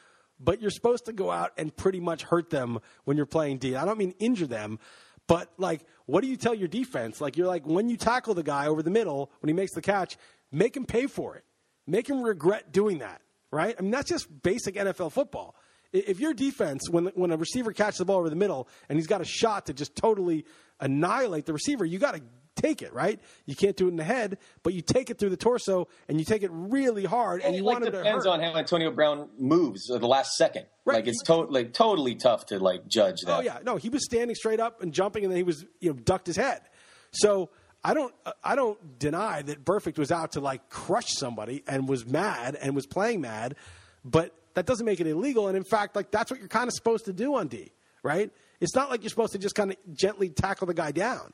[0.43, 3.75] but you're supposed to go out and pretty much hurt them when you're playing D.
[3.75, 4.79] I don't mean injure them,
[5.27, 7.21] but like, what do you tell your defense?
[7.21, 9.81] Like, you're like, when you tackle the guy over the middle, when he makes the
[9.81, 10.17] catch,
[10.51, 11.43] make him pay for it.
[11.87, 13.75] Make him regret doing that, right?
[13.77, 15.55] I mean, that's just basic NFL football.
[15.91, 19.07] If your defense, when, when a receiver catches the ball over the middle and he's
[19.07, 20.45] got a shot to just totally
[20.79, 22.21] annihilate the receiver, you got to
[22.55, 23.19] take it, right?
[23.45, 26.19] You can't do it in the head, but you take it through the torso and
[26.19, 28.55] you take it really hard, and, and you like want it to depends on how
[28.55, 30.65] Antonio Brown moves at the last second.
[30.85, 30.95] Right.
[30.95, 33.39] Like it's to- like totally tough to like judge oh, that.
[33.39, 35.91] Oh yeah, no, he was standing straight up and jumping, and then he was you
[35.91, 36.61] know ducked his head.
[37.11, 37.49] So
[37.83, 38.13] I don't
[38.43, 42.75] I don't deny that Burfict was out to like crush somebody and was mad and
[42.75, 43.55] was playing mad,
[44.05, 45.47] but that doesn't make it illegal.
[45.47, 48.31] And in fact, like that's what you're kind of supposed to do on D, right?
[48.61, 51.33] It's not like you're supposed to just kind of gently tackle the guy down.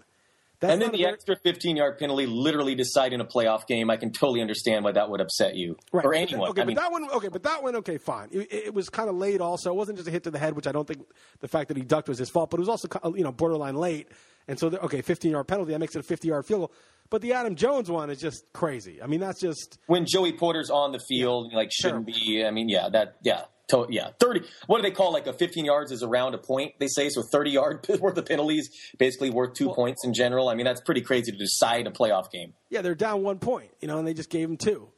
[0.59, 1.13] That's and then the very...
[1.13, 3.89] extra 15 yard penalty literally deciding a playoff game.
[3.89, 6.05] I can totally understand why that would upset you right.
[6.05, 6.49] or anyone.
[6.49, 8.27] Okay, I but that one, okay, but that one, okay, fine.
[8.31, 9.39] It, it, was kind of late.
[9.39, 11.01] Also, it wasn't just a hit to the head, which I don't think
[11.39, 13.75] the fact that he ducked was his fault, but it was also you know borderline
[13.75, 14.09] late.
[14.49, 16.71] And so, the, okay, 15 yard penalty that makes it a 50 yard field goal.
[17.09, 19.01] But the Adam Jones one is just crazy.
[19.01, 21.57] I mean, that's just when Joey Porter's on the field, yeah.
[21.57, 22.45] like shouldn't be.
[22.45, 23.43] I mean, yeah, that yeah.
[23.69, 24.41] To, yeah, thirty.
[24.65, 26.73] What do they call like a fifteen yards is around a point?
[26.79, 27.21] They say so.
[27.21, 30.49] Thirty yard worth of penalties, basically worth two well, points in general.
[30.49, 32.53] I mean, that's pretty crazy to decide a playoff game.
[32.69, 34.89] Yeah, they're down one point, you know, and they just gave them two.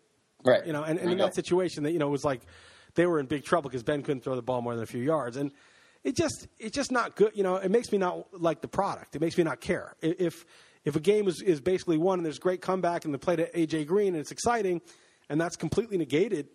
[0.44, 0.66] Right.
[0.66, 2.42] You know, and, and in that situation, that you know it was like
[2.96, 5.02] they were in big trouble because Ben couldn't throw the ball more than a few
[5.02, 5.52] yards, and
[6.04, 7.32] it just it's just not good.
[7.36, 9.16] You know, it makes me not like the product.
[9.16, 10.46] It makes me not care if
[10.84, 13.54] if a game is, is basically won and there's great comeback and they played at
[13.54, 14.82] AJ Green and it's exciting,
[15.30, 16.48] and that's completely negated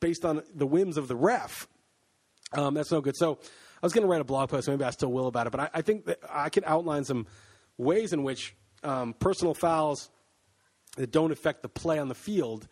[0.00, 1.68] based on the whims of the ref.
[2.52, 3.16] Um, that's no good.
[3.16, 4.68] So I was going to write a blog post.
[4.68, 5.50] Maybe I still will about it.
[5.50, 7.26] But I, I think that I can outline some
[7.76, 10.10] ways in which um, personal fouls
[10.96, 12.68] that don't affect the play on the field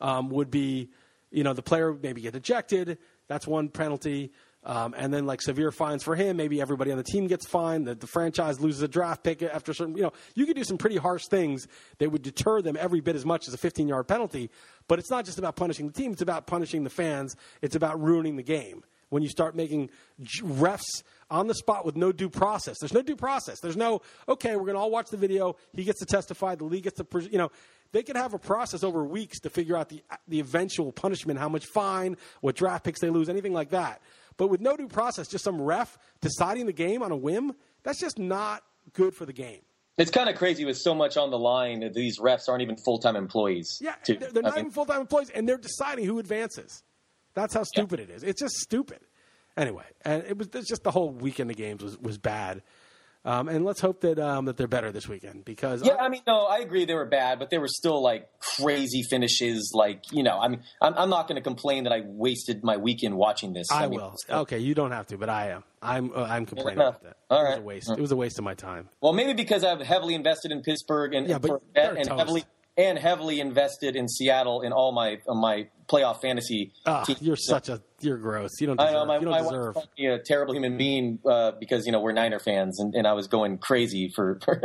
[0.00, 0.90] um, would be,
[1.30, 2.98] you know, the player maybe get ejected.
[3.28, 4.32] That's one penalty.
[4.66, 6.36] Um, and then like severe fines for him.
[6.36, 7.86] Maybe everybody on the team gets fined.
[7.86, 9.96] That the franchise loses a draft pick after certain.
[9.96, 13.14] You know, you could do some pretty harsh things that would deter them every bit
[13.14, 14.50] as much as a 15 yard penalty.
[14.88, 16.10] But it's not just about punishing the team.
[16.10, 17.36] It's about punishing the fans.
[17.62, 18.82] It's about ruining the game.
[19.08, 19.90] When you start making
[20.42, 23.60] refs on the spot with no due process, there's no due process.
[23.60, 24.56] There's no okay.
[24.56, 25.54] We're going to all watch the video.
[25.74, 26.56] He gets to testify.
[26.56, 27.52] The league gets to you know
[27.92, 31.48] they could have a process over weeks to figure out the the eventual punishment, how
[31.48, 34.02] much fine, what draft picks they lose, anything like that.
[34.36, 38.00] But with no due process, just some ref deciding the game on a whim, that's
[38.00, 39.60] just not good for the game.
[39.98, 42.76] It's kind of crazy with so much on the line that these refs aren't even
[42.76, 43.78] full time employees.
[43.80, 44.16] Yeah, too.
[44.16, 46.82] they're, not mean, even full time employees, and they're deciding who advances.
[47.34, 48.04] That's how stupid yeah.
[48.06, 48.22] it is.
[48.22, 49.00] It's just stupid.
[49.56, 52.62] Anyway, and it was just the whole weekend of games was was bad.
[53.26, 56.08] Um, and let's hope that um, that they're better this weekend because yeah, I, I,
[56.08, 59.72] mean, no, I agree they were bad, but they were still like crazy finishes.
[59.74, 62.76] Like you know, I mean, I'm, I'm not going to complain that I wasted my
[62.76, 63.66] weekend watching this.
[63.72, 64.14] I, I mean, will.
[64.30, 65.64] Okay, you don't have to, but I am.
[65.82, 67.16] I'm uh, I'm complaining no, about that.
[67.28, 67.54] All right.
[67.54, 67.90] it was a waste.
[67.90, 68.90] It was a waste of my time.
[69.00, 72.44] Well, maybe because I've heavily invested in Pittsburgh and yeah, but and heavily
[72.76, 76.72] and heavily invested in Seattle in all my my playoff fantasy.
[76.84, 78.60] Oh, you're such a you're gross.
[78.60, 78.76] You don't.
[78.76, 79.76] Deserve, I know my, you don't deserve.
[79.98, 83.14] Me a terrible human being uh, because you know we're Niner fans and, and I
[83.14, 84.60] was going crazy for for,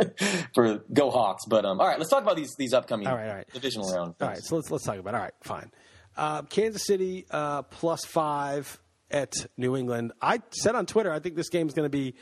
[0.54, 1.44] for Go Hawks.
[1.46, 3.48] But um, all right, let's talk about these these upcoming all right, all right.
[3.52, 4.14] divisional round.
[4.20, 5.14] All right, so let's let's talk about.
[5.14, 5.16] It.
[5.16, 5.70] All right, fine.
[6.16, 8.78] Uh, Kansas City uh, plus five
[9.10, 10.12] at New England.
[10.20, 12.14] I said on Twitter I think this game is going to be.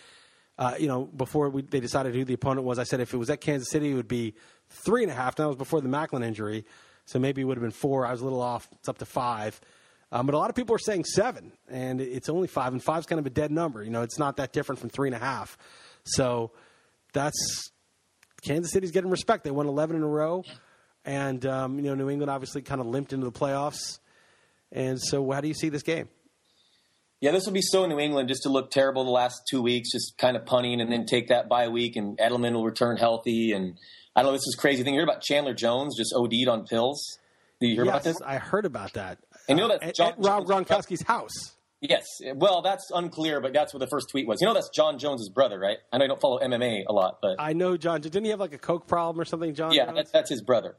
[0.58, 3.16] Uh, you know, before we, they decided who the opponent was, I said if it
[3.16, 4.34] was at Kansas City, it would be
[4.70, 5.36] three and a half.
[5.36, 6.64] That was before the Maclin injury,
[7.04, 8.06] so maybe it would have been four.
[8.06, 8.68] I was a little off.
[8.72, 9.60] It's up to five.
[10.12, 13.06] Um, but a lot of people are saying seven, and it's only five, and five's
[13.06, 13.82] kind of a dead number.
[13.82, 15.56] You know, it's not that different from three and a half.
[16.02, 16.50] So
[17.12, 17.70] that's
[18.42, 19.44] Kansas City's getting respect.
[19.44, 20.42] They won 11 in a row,
[21.04, 23.98] and um, you know, New England obviously kind of limped into the playoffs.
[24.72, 26.08] And so, how do you see this game?
[27.20, 29.92] Yeah, this will be so New England just to look terrible the last two weeks,
[29.92, 33.52] just kind of punting and then take that bye week, and Edelman will return healthy,
[33.52, 33.76] and
[34.20, 34.36] I don't know.
[34.36, 34.92] This is crazy thing.
[34.92, 37.18] You heard about Chandler Jones just OD'd on pills?
[37.58, 38.20] Did you hear yes, about this?
[38.20, 39.16] I heard about that.
[39.48, 41.54] And you know that's John, at Rob Gronkowski's house.
[41.80, 42.04] Yes.
[42.34, 44.42] Well, that's unclear, but that's what the first tweet was.
[44.42, 45.78] You know, that's Jon Jones's brother, right?
[45.90, 48.02] I know you don't follow MMA a lot, but I know Jon.
[48.02, 49.54] Didn't he have like a coke problem or something?
[49.54, 49.72] Jon.
[49.72, 50.76] Yeah, that's, that's his brother.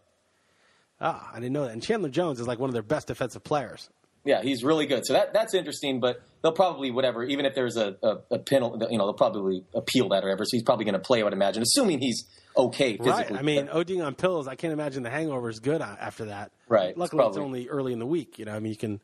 [1.00, 1.74] Ah, I didn't know that.
[1.74, 3.90] And Chandler Jones is like one of their best defensive players.
[4.24, 5.04] Yeah, he's really good.
[5.08, 6.00] So that that's interesting.
[6.00, 7.24] But they'll probably whatever.
[7.24, 10.46] Even if there's a a, a penalty, you know, they'll probably appeal that or whatever.
[10.46, 11.22] So he's probably going to play.
[11.22, 12.24] I would imagine, assuming he's
[12.56, 13.36] okay physically.
[13.36, 13.40] Right.
[13.40, 14.48] I mean, ODing on pills.
[14.48, 16.52] I can't imagine the hangover is good after that.
[16.68, 16.98] Right.
[16.98, 18.40] Luckily, it's, it's only early in the week.
[18.40, 19.02] You know, I mean, you can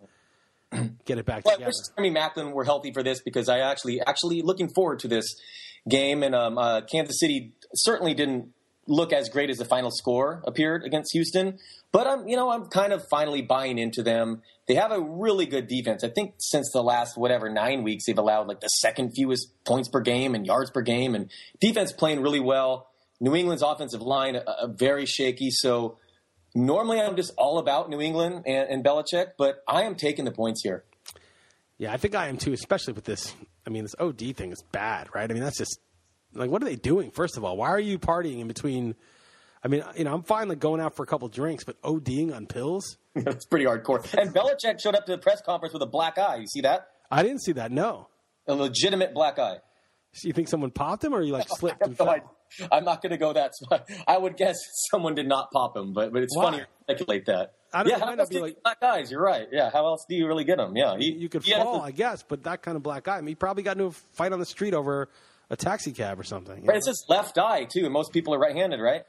[1.06, 1.72] get it back well, together.
[1.98, 5.36] I mean, Maclin were healthy for this because I actually actually looking forward to this
[5.88, 6.24] game.
[6.24, 8.54] And um, uh, Kansas City certainly didn't
[8.88, 11.60] look as great as the final score appeared against Houston.
[11.92, 14.42] But I'm, you know, I'm kind of finally buying into them.
[14.68, 16.04] They have a really good defense.
[16.04, 19.90] I think since the last whatever nine weeks, they've allowed like the second fewest points
[19.90, 21.30] per game and yards per game, and
[21.62, 22.90] defense playing really well.
[23.20, 25.50] New England's offensive line uh, uh very shaky.
[25.52, 25.98] So
[26.54, 30.32] normally I'm just all about New England and, and Belichick, but I am taking the
[30.32, 30.84] points here.
[31.78, 33.34] Yeah, I think I am too, especially with this.
[33.66, 35.30] I mean, this OD thing is bad, right?
[35.30, 35.80] I mean, that's just
[36.34, 37.12] like, what are they doing?
[37.12, 38.96] First of all, why are you partying in between?
[39.64, 42.34] I mean, you know, I'm fine like going out for a couple drinks, but ODing
[42.36, 42.98] on pills?
[43.16, 44.02] That's pretty hardcore.
[44.20, 46.38] And Belichick showed up to the press conference with a black eye.
[46.38, 46.90] You see that?
[47.12, 47.72] I didn't see that.
[47.72, 48.08] No,
[48.48, 49.58] a legitimate black eye.
[50.14, 52.37] So you think someone popped him, or you like slipped and fell?
[52.72, 53.52] I'm not going to go that.
[54.08, 54.56] I would guess
[54.92, 57.54] someone did not pop him, but but it's funny to speculate that.
[57.74, 59.12] I don't, yeah, how else do like, black eyes?
[59.12, 59.48] You're right.
[59.52, 60.76] Yeah, how else do you really get them?
[60.76, 63.18] Yeah, he, you could fall, I guess, but that kind of black eye.
[63.18, 65.10] I mean, he probably got into a fight on the street over
[65.50, 66.66] a taxi cab or something.
[66.66, 69.04] Right, it's his left eye too, and most people are right-handed, right?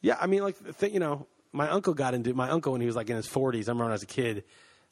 [0.00, 2.96] Yeah, I mean, like you know, my uncle got into my uncle when he was
[2.96, 3.54] like in his 40s.
[3.54, 4.44] I remember when I was a kid.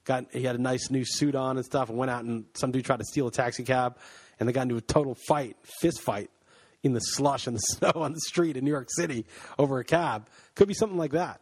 [0.05, 2.73] Got he had a nice new suit on and stuff, and went out and some
[2.73, 3.99] dude tried to steal a taxi cab,
[4.39, 6.31] and they got into a total fight, fist fight,
[6.83, 9.27] in the slush and the snow on the street in New York City
[9.59, 10.29] over a cab.
[10.55, 11.41] Could be something like that.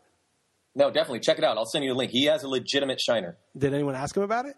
[0.74, 1.59] No, definitely check it out.
[1.59, 2.12] I'll send you a link.
[2.12, 3.37] He has a legitimate shiner.
[3.57, 4.55] Did anyone ask him about it?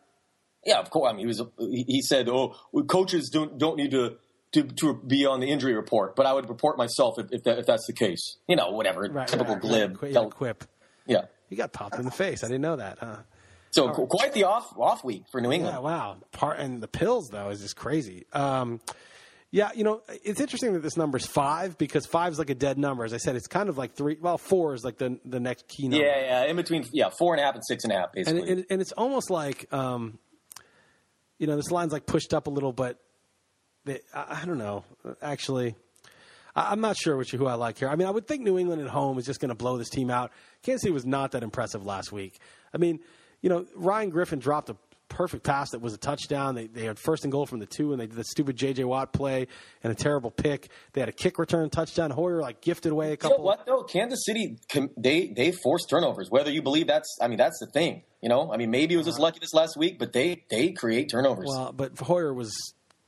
[0.64, 1.10] Yeah, of course.
[1.10, 1.42] I mean, he was.
[1.58, 2.54] He said, "Oh,
[2.86, 4.16] coaches don't don't need to
[4.52, 7.58] to, to be on the injury report, but I would report myself if, if, that,
[7.58, 8.36] if that's the case.
[8.46, 10.02] You know, whatever, right, typical right, glib.
[10.02, 10.30] Right.
[10.30, 10.64] Quip.
[11.06, 11.22] Yeah.
[11.48, 12.44] He got popped in the face.
[12.44, 13.16] I didn't know that, huh?
[13.72, 14.08] So right.
[14.08, 15.74] quite the off off week for New England.
[15.74, 16.16] Yeah, wow.
[16.32, 18.26] Part and the pills though is just crazy.
[18.32, 18.80] Um,
[19.54, 22.54] yeah, you know, it's interesting that this number is five because five is like a
[22.54, 23.04] dead number.
[23.04, 24.16] As I said, it's kind of like three.
[24.18, 26.06] Well, four is like the the next key number.
[26.06, 28.40] Yeah, yeah, in between, yeah, four and a half and six and a half, basically.
[28.40, 30.18] And, and, and it's almost like, um,
[31.38, 32.98] you know, this line's like pushed up a little, but
[33.86, 34.84] I, I don't know.
[35.20, 35.74] Actually,
[36.56, 37.90] I, am not sure which who I like here.
[37.90, 39.90] I mean, I would think New England at home is just going to blow this
[39.90, 40.32] team out.
[40.62, 42.38] Kansas City was not that impressive last week.
[42.72, 43.00] I mean,
[43.42, 44.76] you know, Ryan Griffin dropped a
[45.12, 46.54] perfect pass that was a touchdown.
[46.54, 48.84] They, they had first and goal from the two, and they did the stupid J.J.
[48.84, 49.46] Watt play
[49.82, 50.68] and a terrible pick.
[50.92, 52.10] They had a kick return touchdown.
[52.10, 53.36] Hoyer like gifted away a couple.
[53.36, 53.84] You know what though?
[53.84, 54.58] Kansas City
[54.96, 56.30] they they forced turnovers.
[56.30, 58.02] Whether you believe that's, I mean, that's the thing.
[58.22, 59.24] You know, I mean, maybe it was just uh-huh.
[59.24, 61.46] lucky this last week, but they they create turnovers.
[61.48, 62.54] Well, but Hoyer was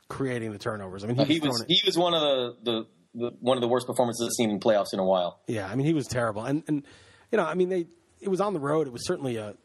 [0.07, 1.03] creating the turnovers.
[1.03, 3.57] I mean, he, uh, was, he was, he was one of the, the, the one
[3.57, 5.39] of the worst performances I've seen in playoffs in a while.
[5.47, 6.83] Yeah, I mean, he was terrible, and and
[7.31, 7.87] you know, I mean, they
[8.19, 8.87] it was on the road.
[8.87, 9.55] It was certainly a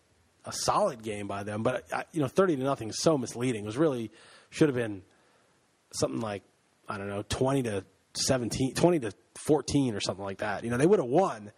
[0.44, 3.64] a solid game by them, but you know, thirty to nothing is so misleading.
[3.64, 4.10] It was really
[4.50, 5.02] should have been
[5.92, 6.42] something like
[6.88, 10.64] I don't know, twenty to 17, 20 to fourteen or something like that.
[10.64, 11.52] You know, they would have won,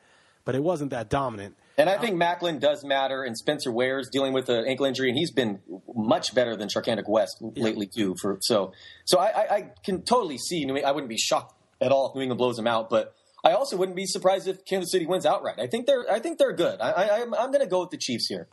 [0.45, 1.57] but it wasn't that dominant.
[1.79, 5.16] And I think Maclin does matter, and Spencer Ware's dealing with an ankle injury, and
[5.16, 5.61] he's been
[5.95, 7.64] much better than Charcandrick West yeah.
[7.64, 8.14] lately too.
[8.21, 8.73] For so,
[9.07, 10.68] so I, I, can totally see.
[10.85, 13.77] I wouldn't be shocked at all if New England blows them out, but I also
[13.77, 15.59] wouldn't be surprised if Kansas City wins outright.
[15.59, 16.79] I think they're I think they're good.
[16.81, 18.49] I, I'm going to go with the Chiefs here.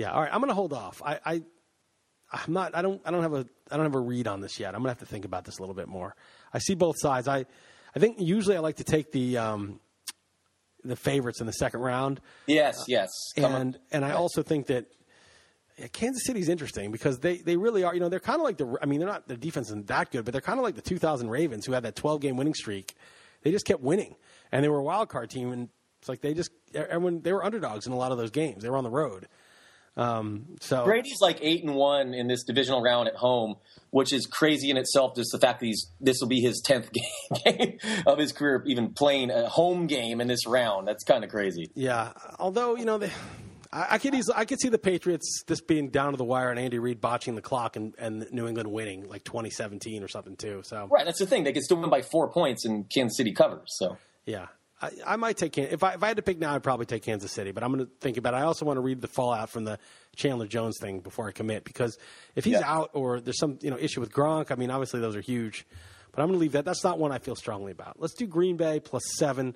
[0.00, 0.32] Yeah, all right.
[0.32, 1.02] I'm going to hold off.
[1.04, 1.42] I, I
[2.32, 2.74] I'm not.
[2.74, 3.02] I don't.
[3.04, 3.46] I don't have a.
[3.70, 4.74] I don't have a read on this yet.
[4.74, 6.14] I'm gonna have to think about this a little bit more.
[6.54, 7.28] I see both sides.
[7.28, 7.44] I,
[7.94, 9.80] I think usually I like to take the um,
[10.84, 12.20] the favorites in the second round.
[12.46, 13.10] Yes, yes.
[13.36, 13.80] Come and on.
[13.90, 14.86] and I also think that
[15.76, 17.94] yeah, Kansas City's interesting because they, they really are.
[17.94, 18.78] You know, they're kind of like the.
[18.80, 19.26] I mean, they're not.
[19.26, 21.82] Their defense isn't that good, but they're kind of like the 2000 Ravens who had
[21.82, 22.94] that 12 game winning streak.
[23.42, 24.14] They just kept winning,
[24.52, 27.44] and they were a wild card team, and it's like they just everyone they were
[27.44, 28.62] underdogs in a lot of those games.
[28.62, 29.26] They were on the road.
[30.00, 33.56] Um, so Brady's like eight and one in this divisional round at home,
[33.90, 35.14] which is crazy in itself.
[35.14, 36.90] Just the fact that he's this will be his tenth
[37.44, 40.88] game of his career, even playing a home game in this round.
[40.88, 41.70] That's kind of crazy.
[41.74, 43.10] Yeah, although you know they.
[43.70, 46.50] I, I could easily, I could see the Patriots this being down to the wire
[46.50, 50.34] and Andy Reid botching the clock and, and New England winning like 2017 or something
[50.34, 50.62] too.
[50.64, 51.44] So right, that's the thing.
[51.44, 53.68] They could still win by four points and Kansas City covers.
[53.76, 54.46] So yeah,
[54.80, 57.02] I, I might take if I if I had to pick now, I'd probably take
[57.02, 57.52] Kansas City.
[57.52, 58.34] But I'm going to think about.
[58.34, 58.38] it.
[58.38, 59.78] I also want to read the fallout from the
[60.16, 61.98] Chandler Jones thing before I commit because
[62.34, 62.72] if he's yeah.
[62.72, 65.66] out or there's some you know issue with Gronk, I mean obviously those are huge.
[66.12, 66.64] But I'm going to leave that.
[66.64, 68.00] That's not one I feel strongly about.
[68.00, 69.54] Let's do Green Bay plus seven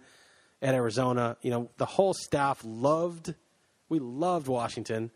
[0.63, 1.37] at Arizona.
[1.43, 3.35] You know the whole staff loved,
[3.89, 5.11] we loved Washington,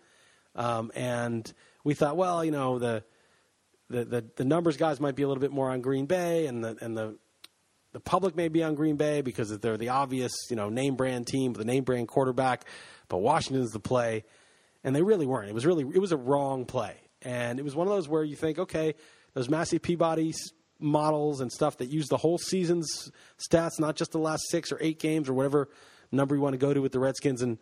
[0.56, 1.52] um, and
[1.84, 3.04] we thought, well, you know the,
[3.90, 6.64] the the the numbers guys might be a little bit more on Green Bay, and
[6.64, 7.16] the and the
[7.98, 11.26] the public may be on Green Bay because they're the obvious, you know, name brand
[11.26, 12.64] team a name brand quarterback,
[13.08, 14.22] but Washington's the play,
[14.84, 15.48] and they really weren't.
[15.48, 18.22] It was really it was a wrong play, and it was one of those where
[18.22, 18.94] you think, okay,
[19.34, 20.32] those Massey Peabody
[20.78, 24.78] models and stuff that use the whole season's stats, not just the last six or
[24.80, 25.68] eight games or whatever
[26.12, 27.58] number you want to go to with the Redskins, and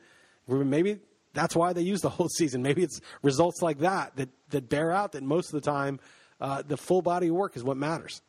[0.47, 0.99] maybe
[1.33, 2.61] that's why they use the whole season.
[2.61, 5.99] Maybe it's results like that that that bear out that most of the time
[6.43, 8.21] uh, the full body work is what matters.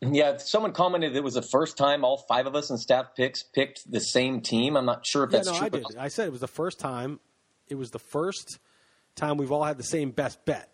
[0.00, 3.42] Yeah, someone commented it was the first time all five of us in staff picks
[3.42, 4.76] picked the same team.
[4.76, 5.66] I'm not sure if that's yeah, no, true.
[5.66, 5.96] I did.
[5.98, 7.18] I said it was the first time.
[7.68, 8.58] It was the first
[9.16, 10.70] time we've all had the same best bet.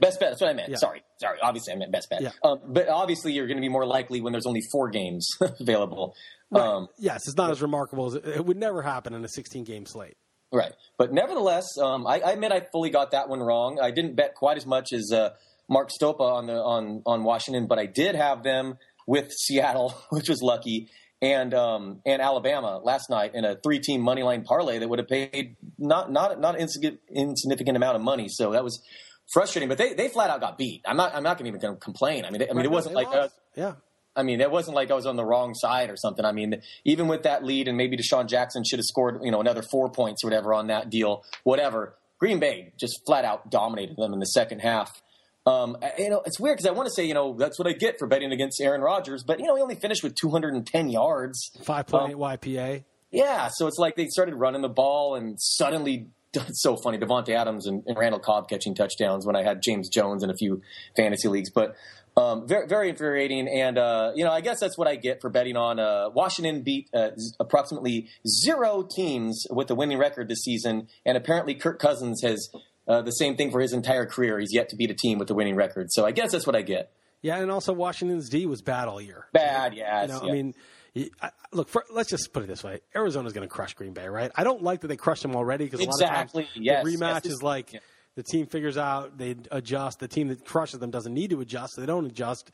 [0.00, 0.30] Best bet.
[0.30, 0.70] That's what I meant.
[0.70, 0.76] Yeah.
[0.76, 1.38] Sorry, sorry.
[1.40, 2.20] Obviously, I meant best bet.
[2.20, 2.30] Yeah.
[2.42, 5.28] Um, but obviously, you're going to be more likely when there's only four games
[5.60, 6.14] available.
[6.50, 6.62] Right.
[6.62, 9.64] Um, yes, it's not as remarkable as it, it, would never happen in a 16
[9.64, 10.16] game slate.
[10.52, 13.80] Right, but nevertheless, um, I, I, admit I fully got that one wrong.
[13.82, 15.30] I didn't bet quite as much as uh,
[15.68, 20.28] Mark Stopa on the on on Washington, but I did have them with Seattle, which
[20.28, 20.88] was lucky,
[21.22, 24.98] and um, and Alabama last night in a three team money line parlay that would
[24.98, 28.28] have paid not not not insignificant amount of money.
[28.28, 28.82] So that was
[29.32, 29.68] frustrating.
[29.68, 30.82] But they, they flat out got beat.
[30.86, 32.24] I'm not I'm not even going to complain.
[32.24, 33.74] I mean, they, I mean, right, it wasn't like uh, yeah.
[34.16, 36.24] I mean, it wasn't like I was on the wrong side or something.
[36.24, 39.40] I mean, even with that lead, and maybe DeSean Jackson should have scored, you know,
[39.40, 41.24] another four points or whatever on that deal.
[41.42, 41.96] Whatever.
[42.20, 45.02] Green Bay just flat out dominated them in the second half.
[45.46, 47.72] Um, you know, it's weird because I want to say, you know, that's what I
[47.72, 51.50] get for betting against Aaron Rodgers, but you know, he only finished with 210 yards,
[51.62, 52.84] 5.8 um, YPA.
[53.10, 56.98] Yeah, so it's like they started running the ball, and suddenly, it's so funny.
[56.98, 60.34] Davante Adams and, and, Randall Cobb catching touchdowns when I had James Jones in a
[60.34, 60.62] few
[60.96, 61.76] fantasy leagues, but
[62.16, 63.48] um, very, very infuriating.
[63.48, 65.78] And uh, you know, I guess that's what I get for betting on.
[65.78, 71.54] Uh, Washington beat uh, approximately zero teams with a winning record this season, and apparently
[71.54, 72.48] Kirk Cousins has
[72.86, 74.38] uh, the same thing for his entire career.
[74.38, 75.88] He's yet to beat a team with a winning record.
[75.90, 76.92] So I guess that's what I get.
[77.22, 79.26] Yeah, and also Washington's D was bad all year.
[79.32, 80.02] Bad, yeah.
[80.02, 80.30] You know, yeah.
[80.30, 80.54] I mean,
[81.52, 81.70] look.
[81.70, 84.30] For, let's just put it this way: Arizona's going to crush Green Bay, right?
[84.34, 86.04] I don't like that they crushed them already because exactly.
[86.04, 86.84] a lot of times yes.
[86.84, 87.32] the rematch yes.
[87.32, 87.80] is like yeah.
[88.16, 90.00] the team figures out they adjust.
[90.00, 92.50] The team that crushes them doesn't need to adjust; so they don't adjust.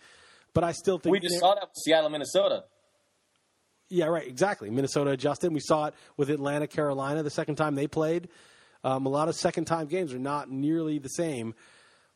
[0.55, 2.65] But I still think we just saw that with Seattle, Minnesota.
[3.89, 4.27] Yeah, right.
[4.27, 4.71] Exactly.
[4.71, 5.53] Minnesota adjusted.
[5.53, 8.29] We saw it with Atlanta, Carolina the second time they played.
[8.83, 11.55] Um, a lot of second time games are not nearly the same,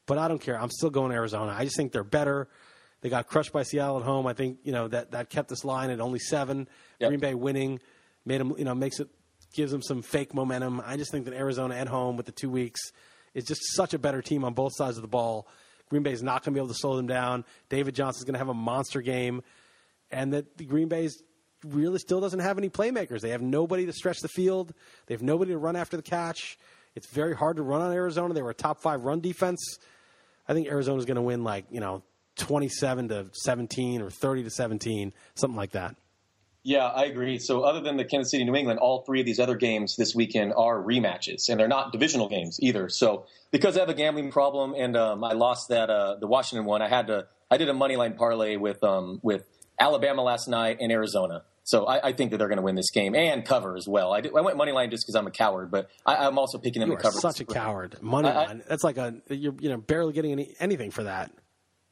[0.06, 0.60] but I don't care.
[0.60, 1.54] I'm still going to Arizona.
[1.56, 2.48] I just think they're better.
[3.02, 4.26] They got crushed by Seattle at home.
[4.26, 6.68] I think you know that that kept this line at only seven.
[7.00, 7.10] Yep.
[7.10, 7.80] Green Bay winning
[8.24, 9.08] made them you know makes it
[9.52, 10.82] gives them some fake momentum.
[10.84, 12.80] I just think that Arizona at home with the two weeks
[13.34, 15.46] is just such a better team on both sides of the ball.
[15.90, 17.44] Green Bay is not going to be able to slow them down.
[17.68, 19.42] David Johnson is going to have a monster game,
[20.10, 21.22] and that the Green Bay's
[21.64, 23.20] really still doesn't have any playmakers.
[23.20, 24.72] They have nobody to stretch the field.
[25.06, 26.58] They have nobody to run after the catch.
[26.94, 28.34] It's very hard to run on Arizona.
[28.34, 29.78] They were a top five run defense.
[30.48, 32.02] I think Arizona's going to win like you know
[32.36, 35.96] twenty seven to seventeen or thirty to seventeen, something like that.
[36.66, 37.38] Yeah, I agree.
[37.40, 40.14] So, other than the Kansas City New England, all three of these other games this
[40.14, 42.88] weekend are rematches, and they're not divisional games either.
[42.88, 46.64] So, because I have a gambling problem and um, I lost that uh, the Washington
[46.64, 49.44] one, I had to I did a money line parlay with um, with
[49.78, 51.42] Alabama last night and Arizona.
[51.64, 54.12] So I, I think that they're going to win this game and cover as well.
[54.12, 56.80] I, I went money line just because I'm a coward, but I, am also picking
[56.80, 57.18] them you to cover.
[57.18, 58.62] Such a coward, money I, line.
[58.68, 61.32] That's like a you're you know barely getting any, anything for that.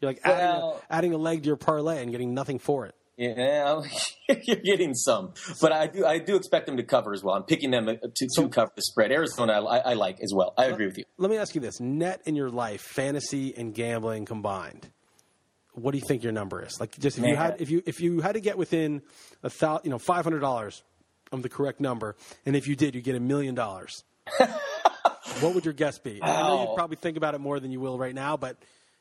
[0.01, 2.87] You're like adding, well, a, adding a leg to your parlay and getting nothing for
[2.87, 2.95] it.
[3.17, 3.83] Yeah,
[4.43, 7.35] you're getting some, but I do I do expect them to cover as well.
[7.35, 9.13] I'm picking them to, to cover the spread.
[9.13, 10.55] Arizona, I, I, like as well.
[10.57, 11.05] I agree with you.
[11.19, 14.91] Let me ask you this: net in your life, fantasy and gambling combined,
[15.75, 16.79] what do you think your number is?
[16.81, 19.03] Like, just if you had if you if you had to get within
[19.43, 20.83] a thousand, you know, five hundred dollars
[21.31, 24.05] of the correct number, and if you did, you get a million dollars.
[25.41, 26.23] What would your guess be?
[26.23, 28.57] I know you'd probably think about it more than you will right now, but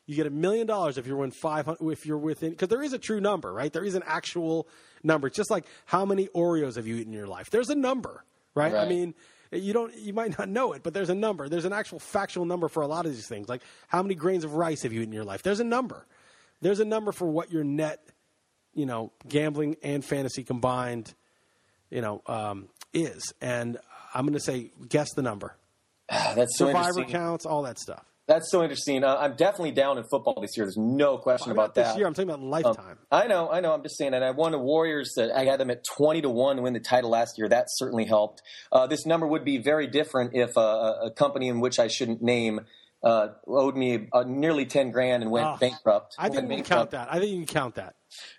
[0.06, 2.92] you get a million dollars if you're within five if you're within because there is
[2.92, 3.72] a true number, right?
[3.72, 4.66] There is an actual
[5.02, 5.28] number.
[5.28, 7.50] It's just like how many Oreos have you eaten in your life?
[7.50, 8.72] There's a number, right?
[8.72, 8.86] right?
[8.86, 9.14] I mean,
[9.52, 11.48] you don't you might not know it, but there's a number.
[11.48, 13.48] There's an actual factual number for a lot of these things.
[13.48, 15.42] Like how many grains of rice have you eaten in your life?
[15.42, 16.06] There's a number.
[16.62, 18.00] There's a number for what your net,
[18.72, 21.12] you know, gambling and fantasy combined,
[21.90, 23.34] you know, um, is.
[23.40, 23.76] And
[24.14, 25.56] I'm going to say guess the number.
[26.08, 28.04] That's so survivor counts, all that stuff.
[28.28, 29.02] That's so interesting.
[29.02, 30.64] Uh, I'm definitely down in football this year.
[30.64, 31.90] There's no question about this that.
[31.94, 32.98] This year, I'm talking about lifetime.
[33.10, 33.74] Um, I know, I know.
[33.74, 35.12] I'm just saying, and I won the Warriors.
[35.16, 37.48] That I had them at 20 to one to win the title last year.
[37.48, 38.40] That certainly helped.
[38.70, 40.60] Uh, this number would be very different if uh,
[41.02, 42.60] a company in which I shouldn't name
[43.02, 46.14] uh, owed me uh, nearly 10 grand and went oh, bankrupt.
[46.18, 47.08] I think you can count that.
[47.10, 47.94] I think you can count that.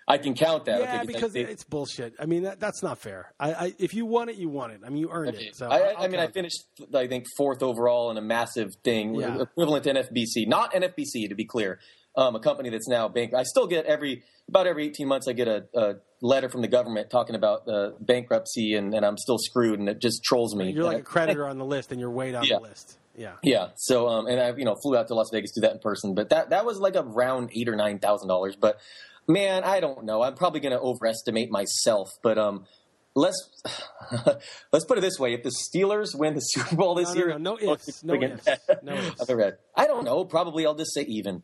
[0.08, 0.80] I can count that.
[0.80, 2.14] Yeah, okay, because it's bullshit.
[2.18, 3.32] I mean, that, that's not fair.
[3.38, 4.80] I, I, if you won it, you won it.
[4.84, 5.46] I mean, you earned okay.
[5.46, 5.56] it.
[5.56, 9.40] So I, I mean, I finished, I think, fourth overall in a massive thing, yeah.
[9.40, 10.46] equivalent to NFBC.
[10.46, 11.80] Not NFBC, to be clear.
[12.16, 13.34] Um, a company that's now bank.
[13.34, 16.68] I still get every about every 18 months, I get a, a letter from the
[16.68, 20.70] government talking about uh, bankruptcy, and, and, I'm still screwed, and it just trolls me.
[20.70, 22.56] You're like a creditor on the list, and you're way down yeah.
[22.56, 22.98] the list.
[23.16, 23.34] Yeah.
[23.42, 23.68] Yeah.
[23.76, 25.78] So, um, and I, you know, flew out to Las Vegas to do that in
[25.78, 28.56] person, but that, that was like around eight or nine thousand dollars.
[28.56, 28.80] But
[29.28, 30.22] man, I don't know.
[30.22, 32.66] I'm probably going to overestimate myself, but, um,
[33.14, 33.62] let's,
[34.72, 35.34] let's put it this way.
[35.34, 38.14] If the Steelers win the Super Bowl this no, year, no, no, no ifs, no
[38.14, 38.48] ifs,
[38.82, 39.56] no ifs.
[39.76, 40.24] I don't know.
[40.24, 41.42] Probably I'll just say even.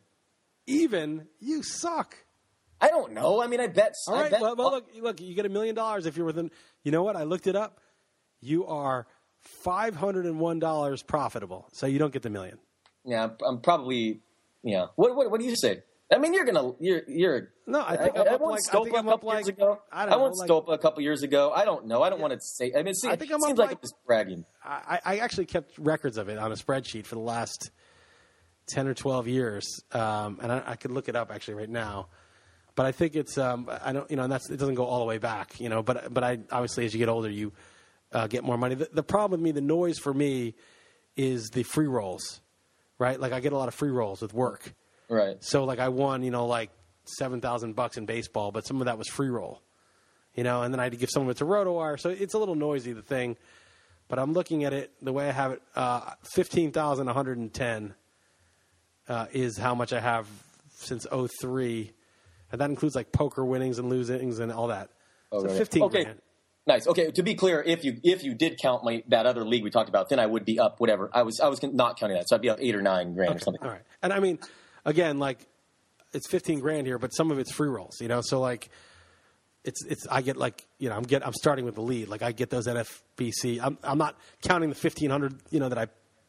[0.67, 1.27] Even?
[1.39, 2.17] You suck.
[2.81, 3.43] I don't know.
[3.43, 3.95] I mean, I bet.
[4.09, 4.31] All right.
[4.31, 6.51] Bet, well, well, look, look, you get a million dollars if you're within.
[6.83, 7.15] You know what?
[7.15, 7.81] I looked it up.
[8.41, 9.07] You are
[9.65, 11.69] $501 profitable.
[11.73, 12.59] So you don't get the million.
[13.05, 14.21] Yeah, I'm probably,
[14.63, 14.87] yeah.
[14.97, 15.83] What, what, what do you say?
[16.13, 17.53] I mean, you're gonna, you're, you're.
[17.69, 19.81] No, I think I, I'm I, like, I think I'm up like, ago.
[19.93, 21.53] I, don't I won like, a couple years ago.
[21.55, 22.03] I don't know.
[22.03, 22.23] I don't yeah.
[22.23, 22.73] want to say.
[22.75, 24.45] I mean, it seems, I think I'm seems like, like I'm just bragging.
[24.65, 27.71] I, I actually kept records of it on a spreadsheet for the last
[28.67, 32.09] ten or twelve years, um, and I, I could look it up actually right now.
[32.75, 35.01] But I think it's, um, I don't, you know, and that's it doesn't go all
[35.01, 35.83] the way back, you know.
[35.83, 37.53] But but I obviously as you get older, you
[38.13, 38.75] uh, get more money.
[38.75, 40.55] The, the, problem with me, the noise for me,
[41.17, 42.41] is the free rolls,
[42.99, 43.19] right?
[43.19, 44.75] Like I get a lot of free rolls with work,
[45.09, 45.43] right?
[45.43, 46.71] So like I won, you know, like
[47.05, 49.61] seven thousand bucks in baseball, but some of that was free roll,
[50.35, 52.35] you know, and then I had to give some of it to RotoWire, so it's
[52.35, 53.37] a little noisy the thing.
[54.09, 55.63] But I'm looking at it the way I have it.
[55.77, 56.01] Uh,
[56.35, 57.95] Fifteen thousand one hundred and ten
[59.09, 60.27] uh, is how much I have
[60.71, 61.93] since 03.
[62.53, 64.91] and that includes like poker winnings and losings and all that.
[65.31, 66.05] Oh, so fifteen okay.
[66.05, 66.21] grand.
[66.67, 66.87] Nice.
[66.87, 67.11] Okay.
[67.13, 69.89] To be clear, if you if you did count my that other league we talked
[69.89, 71.11] about, then I would be up whatever.
[71.13, 73.31] I was I was not counting that, so I'd be up eight or nine grand
[73.31, 73.37] okay.
[73.37, 73.63] or something.
[73.63, 73.83] All right.
[74.03, 74.39] And I mean,
[74.85, 75.47] again, like
[76.13, 78.01] it's fifteen grand here, but some of it's free rolls.
[78.01, 78.69] You know, so like
[79.65, 82.09] it's it's I get like you know I'm get I'm starting with the lead.
[82.09, 83.61] Like I get those NFBC.
[83.63, 85.87] I'm I'm not counting the fifteen hundred you know that I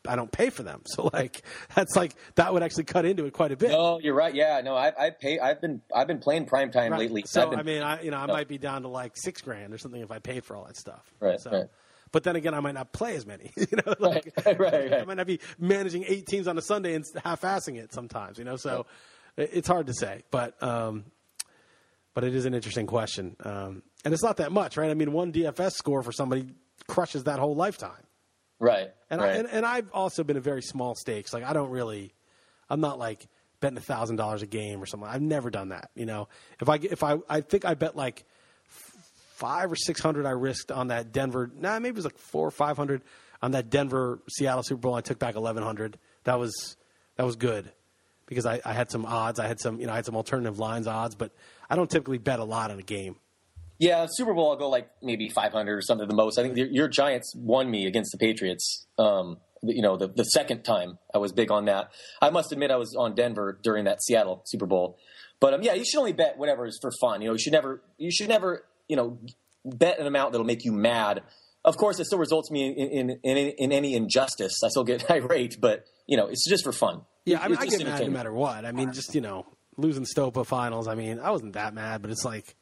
[0.08, 0.82] I don't pay for them.
[0.92, 1.44] So like
[1.74, 3.72] that's like that would actually cut into it quite a bit.
[3.72, 4.34] No, you're right.
[4.34, 5.40] Yeah, no, I, I pay.
[5.40, 7.00] I've been I've been playing prime time right.
[7.00, 7.24] lately.
[7.26, 8.34] So been, I mean, I you know I no.
[8.34, 10.76] might be down to like six grand or something if I paid for all that
[10.76, 11.14] stuff.
[11.20, 11.40] Right.
[11.40, 11.66] So, right.
[12.12, 13.52] But then again, I might not play as many.
[13.72, 14.94] You know, like, right, right.
[14.94, 18.38] I might not be managing eight teams on a Sunday and half-assing it sometimes.
[18.38, 18.86] You know, so
[19.38, 20.24] it's hard to say.
[20.30, 21.06] But um,
[22.14, 24.92] but it is an interesting question, um, and it's not that much, right?
[24.92, 26.48] I mean, one DFS score for somebody
[26.88, 28.04] crushes that whole lifetime.
[28.62, 28.92] Right.
[29.10, 29.32] And right.
[29.32, 31.34] I and, and I've also been a very small stakes.
[31.34, 32.14] Like I don't really,
[32.70, 33.28] I'm not like
[33.60, 35.10] betting a thousand dollars a game or something.
[35.10, 35.90] I've never done that.
[35.96, 36.30] You know,
[36.62, 38.24] if I if I I think I bet like
[39.34, 41.50] five or six hundred I risked on that Denver.
[41.60, 43.02] Nah, maybe it was like four or five hundred
[43.42, 44.94] on that Denver Seattle Super Bowl.
[44.94, 46.78] I took back eleven hundred That was
[47.16, 47.72] that was good
[48.28, 49.40] because I, I had some odds.
[49.40, 51.32] I had some you know I had some alternative lines odds, but
[51.68, 53.16] I don't typically bet a lot on a game.
[53.82, 56.38] Yeah, Super Bowl I'll go like maybe 500 or something the most.
[56.38, 58.86] I think your, your Giants won me against the Patriots.
[59.00, 61.90] Um, you know, the, the second time I was big on that.
[62.22, 65.00] I must admit I was on Denver during that Seattle Super Bowl.
[65.40, 67.24] But um, yeah, you should only bet whatever is for fun.
[67.24, 69.18] You know, you should never, you should never, you know,
[69.66, 71.24] bet an amount that'll make you mad.
[71.66, 74.64] Of course, it still results me in in, in, in any injustice.
[74.64, 77.02] I still get irate, but you know, it's just for fun.
[77.26, 78.64] Yeah, I, mean, I get mad no matter what.
[78.64, 80.88] I mean, just you know, losing Stopa finals.
[80.88, 82.56] I mean, I wasn't that mad, but it's like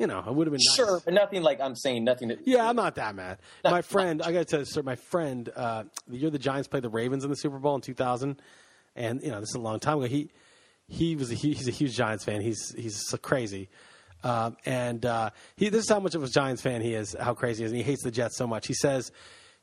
[0.00, 0.76] you know, it would have been nice.
[0.76, 2.28] sure, but nothing like I'm saying nothing.
[2.28, 3.38] That, yeah, I'm not that mad.
[3.62, 6.68] Not my friend, I got to tell you, my friend, uh, the year the Giants
[6.68, 8.40] played the Ravens in the Super Bowl in 2000,
[8.96, 10.06] and you know, this is a long time ago.
[10.06, 10.30] He
[10.88, 12.40] he was a, he's a huge Giants fan.
[12.40, 13.68] He's he's so crazy.
[14.24, 17.34] Um, and uh, he, this is how much of a Giants fan he is, how
[17.34, 18.66] crazy he is, and he hates the Jets so much.
[18.66, 19.12] He says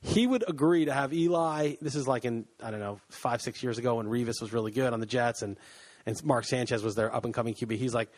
[0.01, 1.75] he would agree to have Eli.
[1.81, 4.71] This is like in I don't know five six years ago when Revis was really
[4.71, 5.57] good on the Jets and
[6.05, 7.77] and Mark Sanchez was their up and coming QB.
[7.77, 8.11] He's like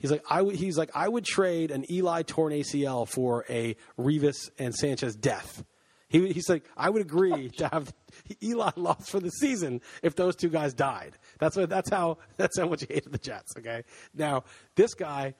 [0.00, 4.50] He's like, I he's like, I would trade an Eli torn ACL for a Revis
[4.58, 5.62] and Sanchez death.
[6.08, 7.94] He, he's like, I would agree to have
[8.42, 11.16] Eli lost for the season if those two guys died.
[11.38, 13.52] That's what, that's how that's how much he hated the Jets.
[13.58, 13.84] Okay,
[14.14, 14.44] now
[14.74, 15.34] this guy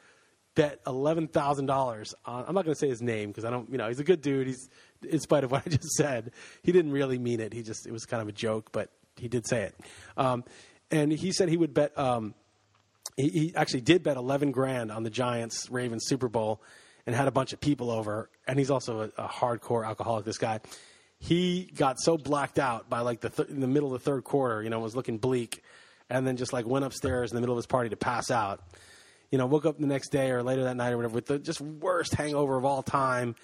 [0.54, 2.44] bet eleven thousand dollars on.
[2.46, 4.20] I'm not going to say his name because I don't, you know, he's a good
[4.20, 4.46] dude.
[4.46, 4.68] He's
[5.08, 6.32] in spite of what I just said,
[6.62, 7.52] he didn't really mean it.
[7.52, 9.74] He just it was kind of a joke, but he did say it.
[10.16, 10.44] Um,
[10.90, 11.98] and he said he would bet.
[11.98, 12.34] Um,
[13.16, 16.62] he, he actually did bet 11 grand on the Giants Ravens Super Bowl
[17.06, 18.30] and had a bunch of people over.
[18.46, 20.24] And he's also a, a hardcore alcoholic.
[20.24, 20.60] This guy,
[21.18, 24.24] he got so blacked out by like the th- in the middle of the third
[24.24, 24.62] quarter.
[24.62, 25.62] You know, was looking bleak,
[26.08, 28.62] and then just like went upstairs in the middle of his party to pass out.
[29.30, 31.38] You know, woke up the next day or later that night or whatever with the
[31.38, 33.36] just worst hangover of all time.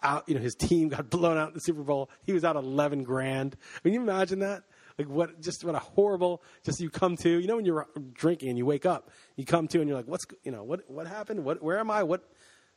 [0.00, 2.08] Out, you know, his team got blown out in the Super Bowl.
[2.24, 3.56] He was out 11 grand.
[3.82, 4.62] Can you imagine that?
[4.98, 5.40] Like what?
[5.40, 6.42] Just what a horrible.
[6.64, 7.28] Just you come to.
[7.28, 10.08] You know when you're drinking and you wake up, you come to and you're like,
[10.08, 11.44] what's you know what what happened?
[11.44, 12.02] What where am I?
[12.02, 12.28] What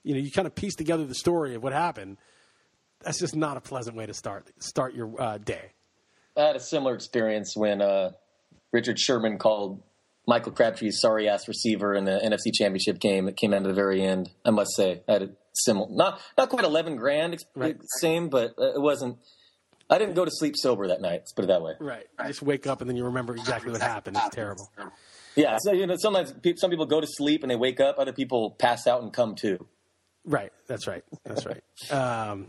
[0.04, 2.18] you know you kind of piece together the story of what happened.
[3.04, 5.72] That's just not a pleasant way to start start your uh, day.
[6.38, 8.12] I had a similar experience when uh,
[8.72, 9.82] Richard Sherman called
[10.28, 13.28] Michael Crabtree's sorry ass receiver in the NFC Championship game.
[13.28, 14.30] It came down to the very end.
[14.46, 17.78] I must say, I had a similar, not not quite eleven grand, right.
[18.00, 19.18] same, but uh, it wasn't
[19.92, 21.20] I didn't go to sleep sober that night.
[21.20, 21.74] Let's put it that way.
[21.80, 22.06] Right.
[22.20, 24.18] You just wake up and then you remember exactly what happened.
[24.18, 24.70] It's terrible.
[25.36, 25.58] Yeah.
[25.62, 28.00] So you know, sometimes some people go to sleep and they wake up.
[28.00, 29.68] Other people pass out and come to.
[30.26, 30.52] Right.
[30.68, 31.04] That's right.
[31.26, 31.62] That's right.
[31.92, 32.48] Um,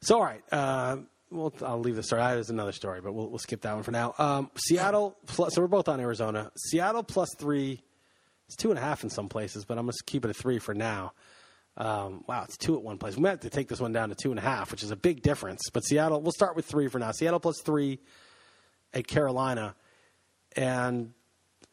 [0.00, 0.42] so all right.
[0.50, 0.98] Uh,
[1.30, 2.22] well, I'll leave the story.
[2.22, 4.14] There's another story, but we'll, we'll skip that one for now.
[4.18, 5.16] Um, Seattle.
[5.26, 6.50] Plus, so we're both on Arizona.
[6.56, 7.82] Seattle plus three.
[8.46, 10.34] It's two and a half in some places, but I'm going to keep it a
[10.34, 11.12] three for now.
[11.76, 13.16] Um, wow, it's two at one place.
[13.16, 14.90] We might have to take this one down to two and a half, which is
[14.90, 15.60] a big difference.
[15.72, 17.12] But Seattle, we'll start with three for now.
[17.12, 18.00] Seattle plus three
[18.94, 19.74] at Carolina,
[20.56, 21.12] and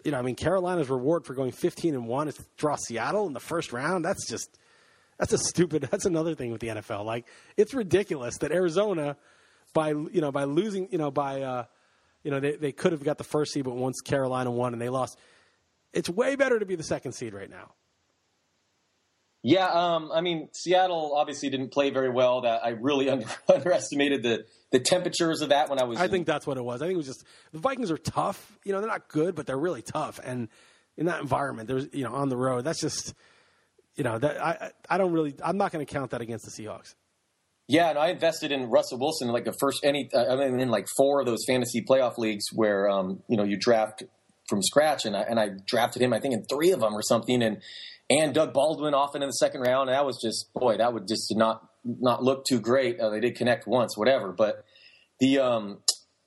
[0.03, 3.27] you know, I mean, Carolina's reward for going fifteen and one is to draw Seattle
[3.27, 4.03] in the first round.
[4.03, 4.57] That's just
[5.17, 5.83] that's a stupid.
[5.91, 7.05] That's another thing with the NFL.
[7.05, 9.15] Like, it's ridiculous that Arizona,
[9.73, 11.65] by you know, by losing, you know, by uh,
[12.23, 14.81] you know, they they could have got the first seed, but once Carolina won and
[14.81, 15.17] they lost,
[15.93, 17.71] it's way better to be the second seed right now.
[19.45, 22.41] Yeah, um, I mean, Seattle obviously didn't play very well.
[22.41, 25.99] That I really under, underestimated the the temperatures of that when I was.
[25.99, 26.81] I in, think that's what it was.
[26.81, 28.57] I think it was just the Vikings are tough.
[28.63, 30.19] You know, they're not good, but they're really tough.
[30.23, 30.47] And
[30.97, 32.63] in that environment, there's you know on the road.
[32.63, 33.13] That's just
[33.95, 35.35] you know that I I don't really.
[35.43, 36.95] I'm not going to count that against the Seahawks.
[37.67, 40.09] Yeah, and I invested in Russell Wilson in like the first any.
[40.15, 43.57] I mean, in like four of those fantasy playoff leagues where um, you know you
[43.57, 44.03] draft
[44.47, 46.13] from scratch, and I and I drafted him.
[46.13, 47.61] I think in three of them or something, and
[48.09, 49.89] and Doug Baldwin often in the second round.
[49.89, 52.99] And that was just boy, that would just not not look too great.
[52.99, 54.65] Uh, they did connect once, whatever, but
[55.19, 55.79] the um,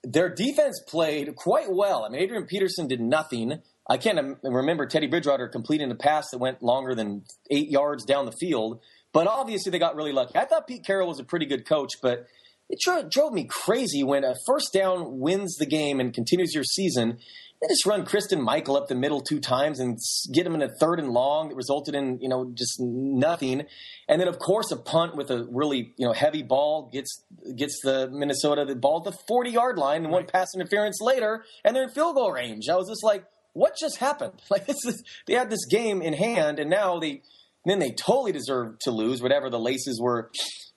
[0.03, 2.05] their defense played quite well.
[2.05, 3.61] I mean, Adrian Peterson did nothing.
[3.89, 8.25] I can't remember Teddy Bridgewater completing a pass that went longer than eight yards down
[8.25, 8.81] the field.
[9.13, 10.37] But obviously, they got really lucky.
[10.37, 12.27] I thought Pete Carroll was a pretty good coach, but
[12.69, 17.19] it drove me crazy when a first down wins the game and continues your season
[17.61, 19.97] they just run Christine Michael up the middle two times and
[20.31, 23.63] get him in a third and long that resulted in you know just nothing.
[24.07, 27.23] And then of course a punt with a really you know heavy ball gets
[27.55, 31.43] gets the Minnesota the ball at the forty yard line and one pass interference later
[31.63, 32.69] and they're in field goal range.
[32.69, 34.33] I was just like, what just happened?
[34.49, 37.21] Like this is they had this game in hand and now they
[37.65, 40.29] then they totally deserved to lose whatever the laces were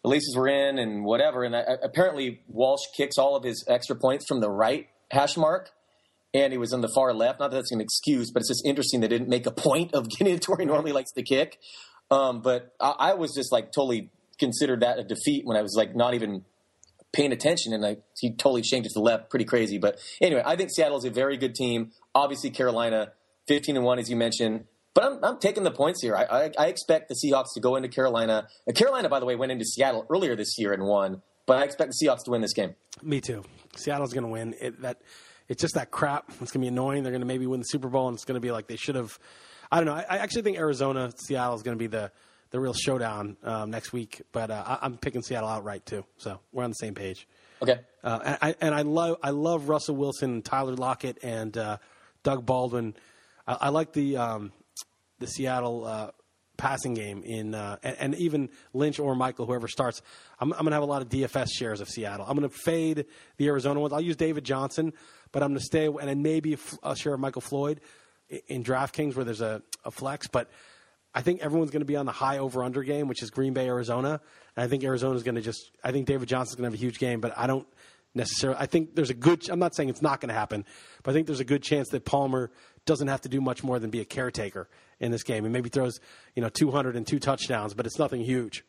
[0.02, 1.44] the laces were in and whatever.
[1.44, 5.70] And uh, apparently Walsh kicks all of his extra points from the right hash mark
[6.32, 7.40] and he was on the far left.
[7.40, 10.08] Not that that's an excuse, but it's just interesting they didn't make a point of
[10.18, 11.58] getting it to where he normally likes to kick.
[12.10, 15.74] Um, but I, I, was just like totally considered that a defeat when I was
[15.76, 16.44] like not even
[17.12, 19.78] paying attention, and I, he totally changed it to the left, pretty crazy.
[19.78, 21.92] But anyway, I think Seattle is a very good team.
[22.14, 23.12] Obviously, Carolina,
[23.46, 24.64] fifteen and one, as you mentioned.
[24.92, 26.16] But I'm, I'm taking the points here.
[26.16, 28.48] I, I, I expect the Seahawks to go into Carolina.
[28.74, 31.22] Carolina, by the way, went into Seattle earlier this year and won.
[31.46, 32.74] But I expect the Seahawks to win this game.
[33.00, 33.44] Me too.
[33.76, 34.54] Seattle's going to win.
[34.60, 35.00] It, that
[35.50, 36.30] it's just that crap.
[36.30, 37.02] It's going to be annoying.
[37.02, 38.76] They're going to maybe win the Super Bowl, and it's going to be like they
[38.76, 39.18] should have.
[39.70, 39.94] I don't know.
[39.94, 42.12] I, I actually think Arizona, Seattle is going to be the
[42.50, 44.22] the real showdown um, next week.
[44.30, 46.04] But uh, I, am picking Seattle outright too.
[46.18, 47.26] So we're on the same page.
[47.60, 47.80] Okay.
[48.02, 51.78] Uh, and I and I love I love Russell Wilson, Tyler Lockett, and uh,
[52.22, 52.94] Doug Baldwin.
[53.48, 54.52] I, I like the um,
[55.18, 56.10] the Seattle uh,
[56.60, 60.02] passing game in, uh, and, and, even Lynch or Michael, whoever starts.
[60.38, 62.26] I'm, I'm going to have a lot of DFS shares of Seattle.
[62.28, 63.06] I'm going to fade
[63.38, 63.94] the Arizona ones.
[63.94, 64.92] I'll use David Johnson,
[65.32, 67.80] but I'm going to stay and then maybe a share of Michael Floyd
[68.48, 70.50] in DraftKings where there's a, a flex, but.
[71.12, 73.52] I think everyone's going to be on the high over under game, which is Green
[73.52, 74.20] Bay, Arizona.
[74.56, 76.84] And I think Arizona's going to just, I think David Johnson's going to have a
[76.84, 77.66] huge game, but I don't
[78.14, 80.64] necessarily, I think there's a good, I'm not saying it's not going to happen,
[81.02, 82.50] but I think there's a good chance that Palmer
[82.86, 84.68] doesn't have to do much more than be a caretaker
[84.98, 86.00] in this game and maybe throws,
[86.34, 88.64] you know, 202 touchdowns, but it's nothing huge.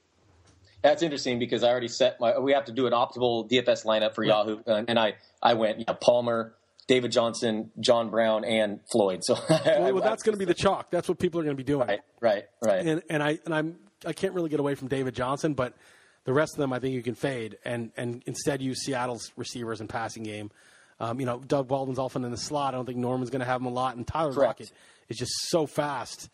[0.81, 4.15] That's interesting because I already set my, we have to do an optimal DFS lineup
[4.15, 4.59] for Yahoo.
[4.65, 6.55] And I, I went, you know, Palmer,
[6.87, 9.23] David Johnson, John Brown, and Floyd.
[9.23, 10.91] So well, well that's going to be the chalk.
[10.91, 11.87] That's what people are going to be doing.
[11.87, 12.85] Right, right, right.
[12.85, 15.73] And and I and I'm I can't really get away from David Johnson, but
[16.23, 19.79] the rest of them I think you can fade and and instead use Seattle's receivers
[19.79, 20.51] and passing game.
[20.99, 22.73] Um, you know, Doug Baldwin's often in the slot.
[22.73, 24.59] I don't think Norman's going to have him a lot, and Tyler Correct.
[24.59, 24.71] Lockett
[25.09, 26.29] is just so fast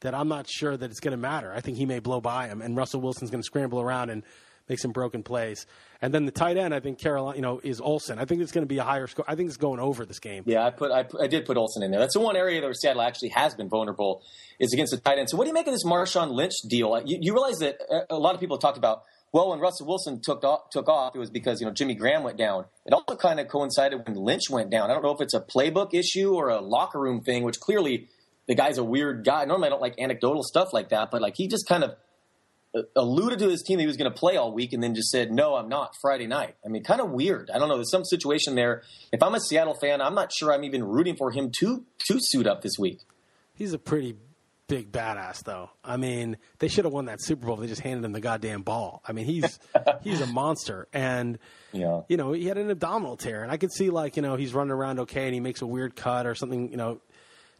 [0.00, 1.52] that I'm not sure that it's going to matter.
[1.52, 4.22] I think he may blow by him, and Russell Wilson's going to scramble around and
[4.68, 5.66] make some broken plays.
[6.02, 8.18] And then the tight end, I think Carolina, you know, is Olsen.
[8.18, 9.24] I think it's going to be a higher score.
[9.28, 10.42] I think it's going over this game.
[10.46, 12.00] Yeah, I put I, I did put Olsen in there.
[12.00, 14.22] That's the one area where Seattle actually has been vulnerable
[14.58, 15.30] is against the tight end.
[15.30, 17.00] So what do you make of this Marshawn Lynch deal?
[17.04, 17.78] You, you realize that
[18.10, 19.02] a lot of people talked about.
[19.32, 22.22] Well, when Russell Wilson took off, took off, it was because you know Jimmy Graham
[22.22, 22.64] went down.
[22.86, 24.90] It also kind of coincided when Lynch went down.
[24.90, 28.08] I don't know if it's a playbook issue or a locker room thing, which clearly
[28.46, 29.44] the guy's a weird guy.
[29.44, 31.96] Normally, I don't like anecdotal stuff like that, but like he just kind of
[32.74, 34.94] uh, alluded to his team that he was going to play all week and then
[34.94, 36.56] just said, no, I'm not Friday night.
[36.64, 37.50] I mean, kind of weird.
[37.50, 37.76] I don't know.
[37.76, 38.82] There's some situation there.
[39.12, 42.18] If I'm a Seattle fan, I'm not sure I'm even rooting for him to, to
[42.20, 43.00] suit up this week.
[43.54, 44.16] He's a pretty
[44.68, 45.70] big badass, though.
[45.84, 47.56] I mean, they should have won that Super Bowl.
[47.56, 49.02] They just handed him the goddamn ball.
[49.06, 49.58] I mean, he's
[50.02, 51.38] he's a monster, and
[51.72, 52.02] yeah.
[52.08, 54.54] you know, he had an abdominal tear, and I could see like you know he's
[54.54, 57.00] running around okay, and he makes a weird cut or something, you know,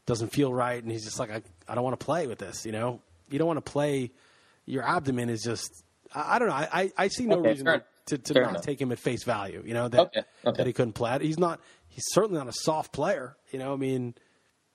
[0.06, 2.64] doesn't feel right, and he's just like, I I don't want to play with this,
[2.64, 3.00] you know.
[3.28, 4.12] You don't want to play
[4.66, 5.84] your abdomen is just
[6.14, 6.54] I, I don't know.
[6.54, 8.62] I, I see no okay, reason to, to not enough.
[8.62, 9.62] take him at face value.
[9.64, 10.56] You know that okay, okay.
[10.56, 11.18] that he couldn't play.
[11.20, 11.60] He's not.
[11.88, 13.36] He's certainly not a soft player.
[13.50, 13.72] You know.
[13.72, 14.14] I mean,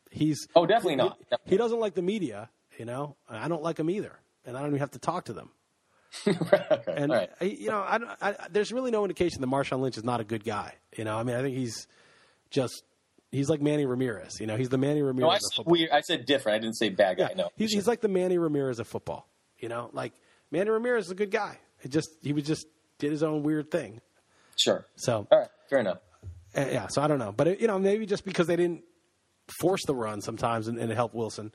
[0.10, 1.20] he's oh definitely not.
[1.30, 1.52] Definitely.
[1.52, 2.50] He doesn't like the media.
[2.78, 5.34] You know, I don't like him either, and I don't even have to talk to
[5.34, 5.52] them.
[6.88, 7.30] and right.
[7.42, 10.44] you know, I, I, there's really no indication that Marshawn Lynch is not a good
[10.44, 10.74] guy.
[10.98, 11.88] You know, I mean, I think he's
[12.50, 12.84] just
[13.32, 14.40] he's like Manny Ramirez.
[14.40, 15.22] You know, he's the Manny Ramirez.
[15.22, 15.90] No, I, said weird.
[15.92, 16.58] I said different.
[16.58, 17.30] I didn't say bad guy.
[17.30, 19.28] Yeah, no, he's, he's like the Manny Ramirez of football.
[19.58, 20.14] You know, like
[20.52, 21.58] Manny Ramirez is a good guy.
[21.82, 22.68] It just he was just
[23.00, 24.02] did his own weird thing.
[24.58, 24.86] Sure.
[24.96, 26.00] So all right, fair enough.
[26.56, 26.88] Uh, yeah.
[26.88, 28.84] So I don't know, but it, you know, maybe just because they didn't
[29.60, 31.52] force the run sometimes and, and it helped Wilson.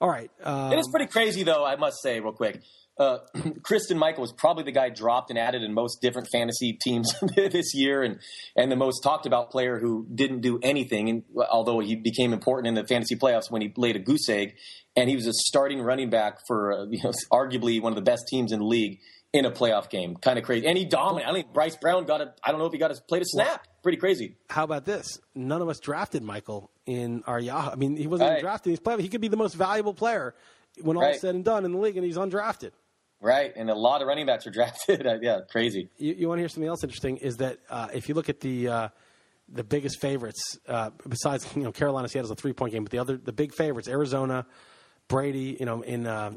[0.00, 0.30] All right.
[0.44, 1.64] Um, it is pretty crazy, though.
[1.64, 2.62] I must say, real quick.
[2.98, 3.18] Uh,
[3.62, 7.74] Christine Michael was probably the guy dropped and added in most different fantasy teams this
[7.74, 8.18] year, and
[8.56, 11.08] and the most talked about player who didn't do anything.
[11.08, 14.56] And although he became important in the fantasy playoffs when he laid a goose egg,
[14.96, 18.02] and he was a starting running back for uh, you know, arguably one of the
[18.02, 18.98] best teams in the league
[19.32, 20.16] in a playoff game.
[20.16, 21.30] Kind of crazy, and he dominated.
[21.30, 22.34] I think Bryce Brown got a.
[22.42, 23.66] I don't know if he got a played a snap.
[23.82, 24.36] Pretty crazy.
[24.50, 25.18] How about this?
[25.34, 27.70] None of us drafted Michael in our Yahoo.
[27.70, 28.40] I mean, he wasn't right.
[28.40, 28.70] drafted.
[28.70, 29.00] He's playing.
[29.00, 30.34] He could be the most valuable player
[30.80, 31.20] when all right.
[31.20, 32.72] said and done in the league, and he's undrafted.
[33.20, 35.06] Right, and a lot of running backs are drafted.
[35.22, 35.88] yeah, crazy.
[35.98, 37.16] You, you, want to hear something else interesting?
[37.16, 38.88] Is that uh, if you look at the uh,
[39.48, 42.98] the biggest favorites, uh, besides you know Carolina, Seattle's a three point game, but the
[42.98, 44.46] other the big favorites, Arizona,
[45.08, 46.32] Brady, you know, in uh,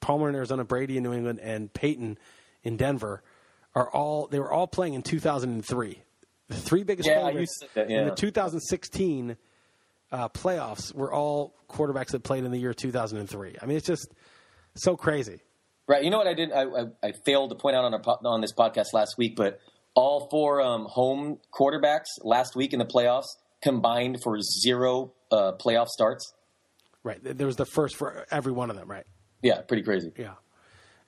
[0.00, 2.18] Palmer in Arizona, Brady in New England, and Peyton
[2.62, 3.22] in Denver,
[3.74, 6.02] are all they were all playing in 2003.
[6.48, 8.02] The three biggest yeah, favorites that, yeah.
[8.02, 9.36] in the 2016
[10.12, 13.56] uh, playoffs were all quarterbacks that played in the year 2003.
[13.60, 14.12] I mean, it's just
[14.74, 15.40] so crazy.
[15.86, 16.02] Right.
[16.02, 16.50] You know what I did?
[16.50, 19.60] I, I, I failed to point out on our on this podcast last week, but
[19.94, 23.26] all four um, home quarterbacks last week in the playoffs
[23.62, 26.32] combined for zero uh, playoff starts.
[27.02, 27.18] Right.
[27.22, 28.90] There was the first for every one of them.
[28.90, 29.04] Right.
[29.42, 29.60] Yeah.
[29.60, 30.10] Pretty crazy.
[30.16, 30.34] Yeah.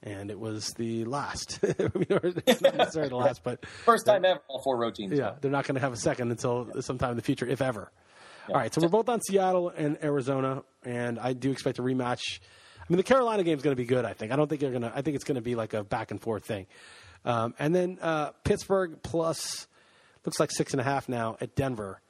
[0.03, 1.59] And it was the last.
[1.79, 5.19] not necessarily the last, but first time ever all four road teams.
[5.19, 7.91] Yeah, they're not going to have a second until sometime in the future, if ever.
[8.47, 8.55] Yeah.
[8.55, 12.41] All right, so we're both on Seattle and Arizona, and I do expect a rematch
[12.89, 14.05] I mean, the Carolina game is going to be good.
[14.05, 14.33] I think.
[14.33, 14.93] I don't think they're going to.
[14.95, 16.67] I think it's going to be like a back and forth thing.
[17.25, 19.67] Um, and then uh, Pittsburgh plus
[20.25, 22.01] looks like six and a half now at Denver.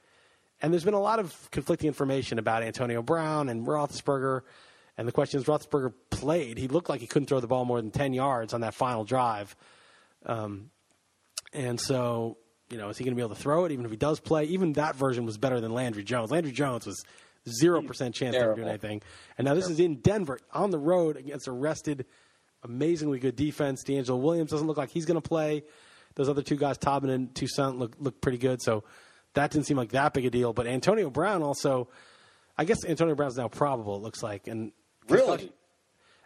[0.61, 4.41] And there's been a lot of conflicting information about Antonio Brown and Roethlisberger.
[4.97, 6.57] And the question is, Roethlisberger played.
[6.57, 9.03] He looked like he couldn't throw the ball more than 10 yards on that final
[9.03, 9.55] drive.
[10.25, 10.71] Um,
[11.53, 12.37] and so,
[12.69, 14.19] you know, is he going to be able to throw it even if he does
[14.19, 14.45] play?
[14.45, 16.31] Even that version was better than Landry Jones.
[16.31, 17.03] Landry Jones was
[17.47, 19.01] 0% chance of doing anything.
[19.37, 19.79] And now this Terrible.
[19.81, 22.05] is in Denver on the road against a rested,
[22.63, 23.83] amazingly good defense.
[23.83, 25.63] DeAngelo Williams doesn't look like he's going to play.
[26.15, 28.61] Those other two guys, Todman and Toussaint, look, look pretty good.
[28.61, 28.83] So
[29.33, 30.53] that didn't seem like that big a deal.
[30.53, 31.89] But Antonio Brown also,
[32.57, 34.47] I guess Antonio Brown's now probable, it looks like.
[34.47, 34.71] And
[35.09, 35.51] Really?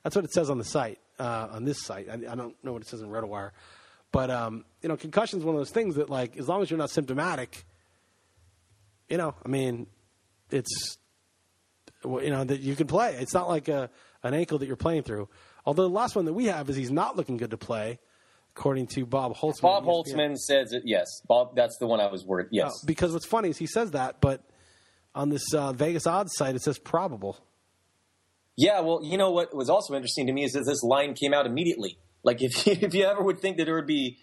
[0.03, 2.09] That's what it says on the site, uh, on this site.
[2.09, 3.51] I, I, don't know what it says in RotoWire.
[4.11, 6.69] But um, you know, concussion is one of those things that, like, as long as
[6.69, 7.65] you're not symptomatic,
[9.07, 9.87] you know, I mean,
[10.49, 10.97] it's
[12.03, 13.15] you know that you can play.
[13.19, 13.89] It's not like a
[14.23, 15.29] an ankle that you're playing through.
[15.65, 17.99] Although the last one that we have is he's not looking good to play,
[18.55, 19.61] according to Bob Holtzman.
[19.61, 20.83] Bob Holtzman says it.
[20.85, 21.55] Yes, Bob.
[21.55, 22.47] That's the one I was worried.
[22.51, 24.43] Yes, uh, because what's funny is he says that, but
[25.13, 27.37] on this uh, Vegas odds site it says probable.
[28.57, 31.33] Yeah, well, you know what was also interesting to me is that this line came
[31.33, 31.97] out immediately.
[32.23, 34.17] Like if if you ever would think that there would be,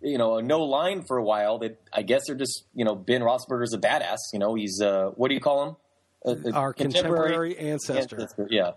[0.00, 2.94] you know, a no line for a while, that I guess they're just you know
[2.94, 4.18] Ben Roethlisberger's a badass.
[4.32, 5.76] You know, he's uh, what do you call him?
[6.24, 8.16] Our contemporary, contemporary ancestor.
[8.20, 8.48] ancestor.
[8.50, 8.72] Yeah.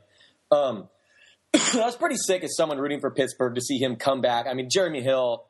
[0.52, 0.90] Um,
[1.54, 4.48] I was pretty sick as someone rooting for Pittsburgh to see him come back.
[4.48, 5.46] I mean, Jeremy Hill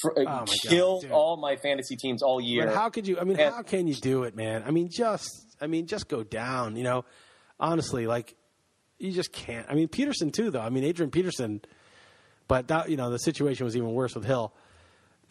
[0.00, 2.66] for, uh, oh killed God, all my fantasy teams all year.
[2.66, 3.18] But how could you?
[3.20, 4.62] I mean, and, how can you do it, man?
[4.66, 6.76] I mean, just I mean, just go down.
[6.76, 7.04] You know,
[7.60, 8.34] honestly, like
[8.98, 9.66] you just can't.
[9.68, 10.60] I mean, Peterson too, though.
[10.60, 11.60] I mean, Adrian Peterson,
[12.48, 14.54] but that you know the situation was even worse with Hill.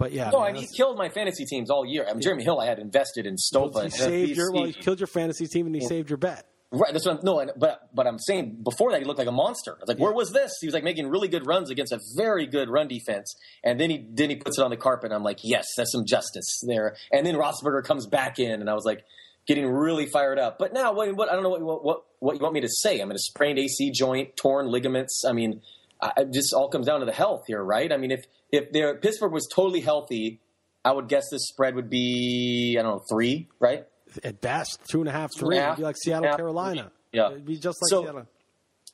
[0.02, 2.08] But yeah, no, man, I mean, he killed my fantasy teams all year.
[2.10, 3.74] I mean, Jeremy Hill, I had invested in Stopa.
[3.76, 6.47] Well, he saved your well, he killed your fantasy team and he saved your bet.
[6.72, 6.91] Right.
[6.91, 9.74] That's what I'm, no, but but I'm saying before that he looked like a monster.
[9.74, 10.06] I was like, yeah.
[10.06, 10.54] where was this?
[10.60, 13.32] He was like making really good runs against a very good run defense,
[13.64, 15.12] and then he then he puts it on the carpet.
[15.12, 16.95] and I'm like, yes, that's some justice there.
[17.12, 19.04] And then Roethlisberger comes back in, and I was like,
[19.47, 20.58] getting really fired up.
[20.58, 22.99] But now, what, what I don't know what, what what you want me to say.
[23.02, 25.26] I'm in a sprained AC joint, torn ligaments.
[25.28, 25.62] I mean,
[26.02, 27.91] I, just all comes down to the health here, right?
[27.91, 30.39] I mean, if if their Pittsburgh was totally healthy,
[30.84, 33.86] I would guess this spread would be I don't know three, right?
[34.24, 35.58] At best, two and a half, three.
[35.58, 36.91] It'd be like Seattle, half, Carolina.
[37.12, 38.28] Yeah, it'd be just like so, Seattle.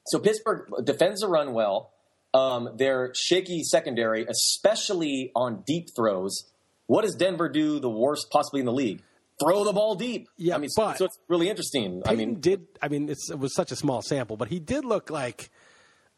[0.08, 1.92] So Pittsburgh defends the run well.
[2.34, 6.44] Um, their shaky secondary, especially on deep throws.
[6.86, 9.02] What does Denver do the worst possibly in the league?
[9.40, 10.28] throw the ball deep.
[10.38, 12.02] Yeah, I mean, but so it's really interesting.
[12.02, 14.86] Peyton I mean, did I mean it was such a small sample, but he did
[14.86, 15.50] look like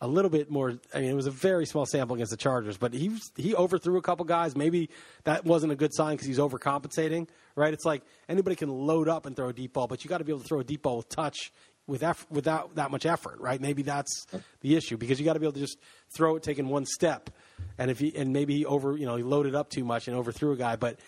[0.02, 0.80] a little bit more.
[0.94, 3.98] I mean, it was a very small sample against the Chargers, but he he overthrew
[3.98, 4.56] a couple guys.
[4.56, 4.90] Maybe
[5.26, 7.74] that wasn't a good sign because he's overcompensating, right?
[7.74, 10.24] It's like anybody can load up and throw a deep ball, but you got to
[10.24, 11.52] be able to throw a deep ball with touch
[11.88, 13.60] with eff- without that much effort, right?
[13.60, 14.26] Maybe that's
[14.62, 15.78] the issue because you got to be able to just
[16.16, 17.30] throw it taking one step,
[17.78, 20.16] and if he and maybe he over you know he loaded up too much and
[20.16, 21.00] overthrew a guy, but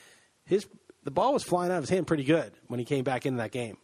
[0.45, 0.67] his
[1.03, 3.37] the ball was flying out of his hand pretty good when he came back into
[3.37, 3.77] that game.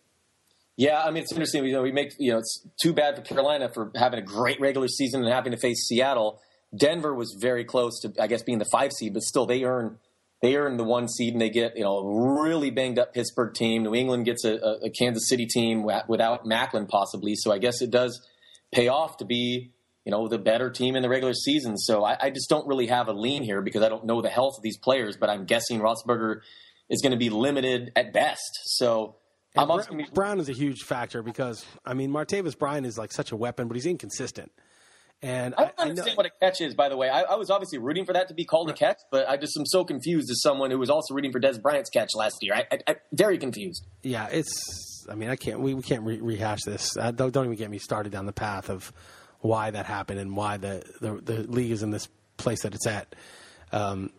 [0.77, 1.65] Yeah, I mean it's interesting.
[1.65, 4.61] You know, we make you know it's too bad for Carolina for having a great
[4.61, 6.39] regular season and having to face Seattle.
[6.75, 9.97] Denver was very close to, I guess, being the five seed, but still they earn
[10.43, 13.55] they earn the one seed and they get you know a really banged up Pittsburgh
[13.55, 13.83] team.
[13.83, 14.53] New England gets a,
[14.83, 18.21] a Kansas City team without Maclin possibly, so I guess it does
[18.71, 19.71] pay off to be
[20.05, 21.75] you know the better team in the regular season.
[21.75, 24.29] So I, I just don't really have a lean here because I don't know the
[24.29, 26.41] health of these players, but I'm guessing Roethlisberger
[26.87, 28.59] is going to be limited at best.
[28.65, 29.15] So
[29.57, 33.11] and Br- be- Brown is a huge factor because I mean Martavis Bryant is like
[33.11, 34.51] such a weapon, but he's inconsistent.
[35.21, 36.75] And I don't I, understand I what a catch is.
[36.75, 38.99] By the way, I, I, was obviously rooting for that to be called a catch,
[39.09, 41.89] but I just am so confused as someone who was also rooting for Dez Bryant's
[41.89, 42.53] catch last year.
[42.53, 43.83] I, I, very confused.
[44.03, 45.07] Yeah, it's.
[45.09, 45.59] I mean, I can't.
[45.59, 46.95] We, we can't re- rehash this.
[46.95, 48.93] Uh, don't, don't even get me started down the path of
[49.39, 52.85] why that happened and why the the, the league is in this place that it's
[52.85, 53.15] at.
[53.71, 54.11] Um,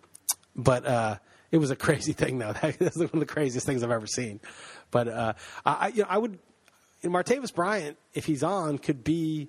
[0.57, 1.17] but uh,
[1.53, 2.53] it was a crazy thing, though.
[2.61, 4.41] That's one of the craziest things I've ever seen.
[4.91, 5.33] But uh,
[5.65, 6.39] I, you know, I would,
[7.03, 9.49] you know, Martavis Bryant, if he's on, could be,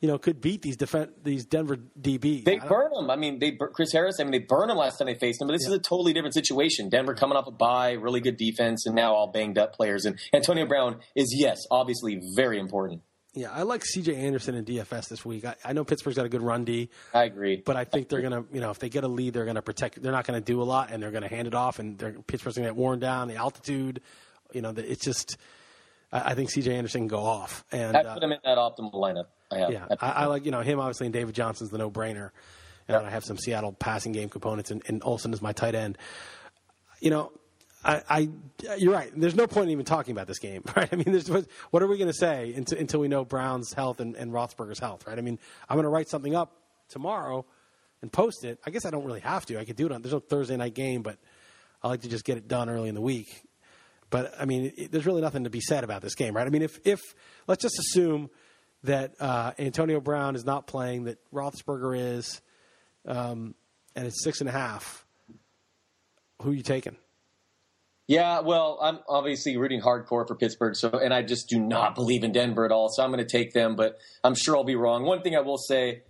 [0.00, 2.44] you know, could beat these defen- these Denver DBs.
[2.44, 3.10] They burn them.
[3.10, 4.16] I mean, they Chris Harris.
[4.20, 5.48] I mean, they burned him last time they faced him.
[5.48, 5.74] But this yeah.
[5.74, 6.88] is a totally different situation.
[6.88, 10.04] Denver coming off a bye, really good defense, and now all banged up players.
[10.04, 13.02] And Antonio Brown is yes, obviously very important.
[13.34, 14.14] Yeah, I like C.J.
[14.14, 15.46] Anderson in DFS this week.
[15.46, 16.90] I, I, know Pittsburgh's got a good run D.
[17.14, 19.46] I agree, but I think they're gonna, you know, if they get a lead, they're
[19.46, 20.02] gonna protect.
[20.02, 22.68] They're not gonna do a lot, and they're gonna hand it off, and Pittsburgh's gonna
[22.68, 23.28] get worn down.
[23.28, 24.02] The altitude,
[24.54, 25.36] you know, it's just.
[26.12, 26.74] I, I think C.J.
[26.74, 29.26] Anderson can go off, and I put uh, him in that optimal lineup.
[29.50, 29.72] I have.
[29.72, 32.30] Yeah, I, I, like you know him obviously, and David Johnson's the no-brainer,
[32.88, 33.04] and yep.
[33.04, 35.98] I have some Seattle passing game components, and, and Olsen is my tight end.
[37.00, 37.32] You know,
[37.84, 39.10] I, I, you're right.
[39.14, 40.88] There's no point in even talking about this game, right?
[40.92, 41.20] I mean,
[41.70, 44.78] what are we going to say until, until, we know Brown's health and, and Roethlisberger's
[44.78, 45.18] health, right?
[45.18, 45.38] I mean,
[45.68, 46.52] I'm going to write something up
[46.88, 47.44] tomorrow
[48.00, 48.60] and post it.
[48.64, 49.58] I guess I don't really have to.
[49.58, 50.02] I could do it on.
[50.02, 51.18] There's no Thursday night game, but
[51.82, 53.42] I like to just get it done early in the week.
[54.12, 56.46] But I mean, it, there's really nothing to be said about this game, right?
[56.46, 57.00] I mean, if if
[57.48, 58.30] let's just assume
[58.84, 62.40] that uh, Antonio Brown is not playing, that Roethlisberger is,
[63.06, 63.54] um,
[63.96, 65.06] and it's six and a half.
[66.42, 66.96] Who are you taking?
[68.06, 72.22] Yeah, well, I'm obviously rooting hardcore for Pittsburgh, so and I just do not believe
[72.22, 72.90] in Denver at all.
[72.90, 75.04] So I'm going to take them, but I'm sure I'll be wrong.
[75.04, 76.02] One thing I will say,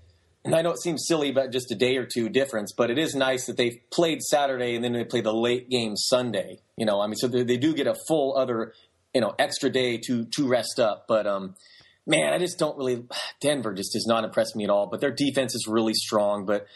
[0.45, 2.99] and I know it seems silly, but just a day or two difference, but it
[2.99, 6.59] is nice that they've played Saturday and then they play the late game Sunday.
[6.77, 8.73] You know, I mean, so they, they do get a full other,
[9.15, 11.05] you know, extra day to to rest up.
[11.07, 11.55] But um,
[12.07, 13.05] man, I just don't really.
[13.41, 14.89] Denver just does not impress me at all.
[14.91, 16.45] But their defense is really strong.
[16.45, 16.67] But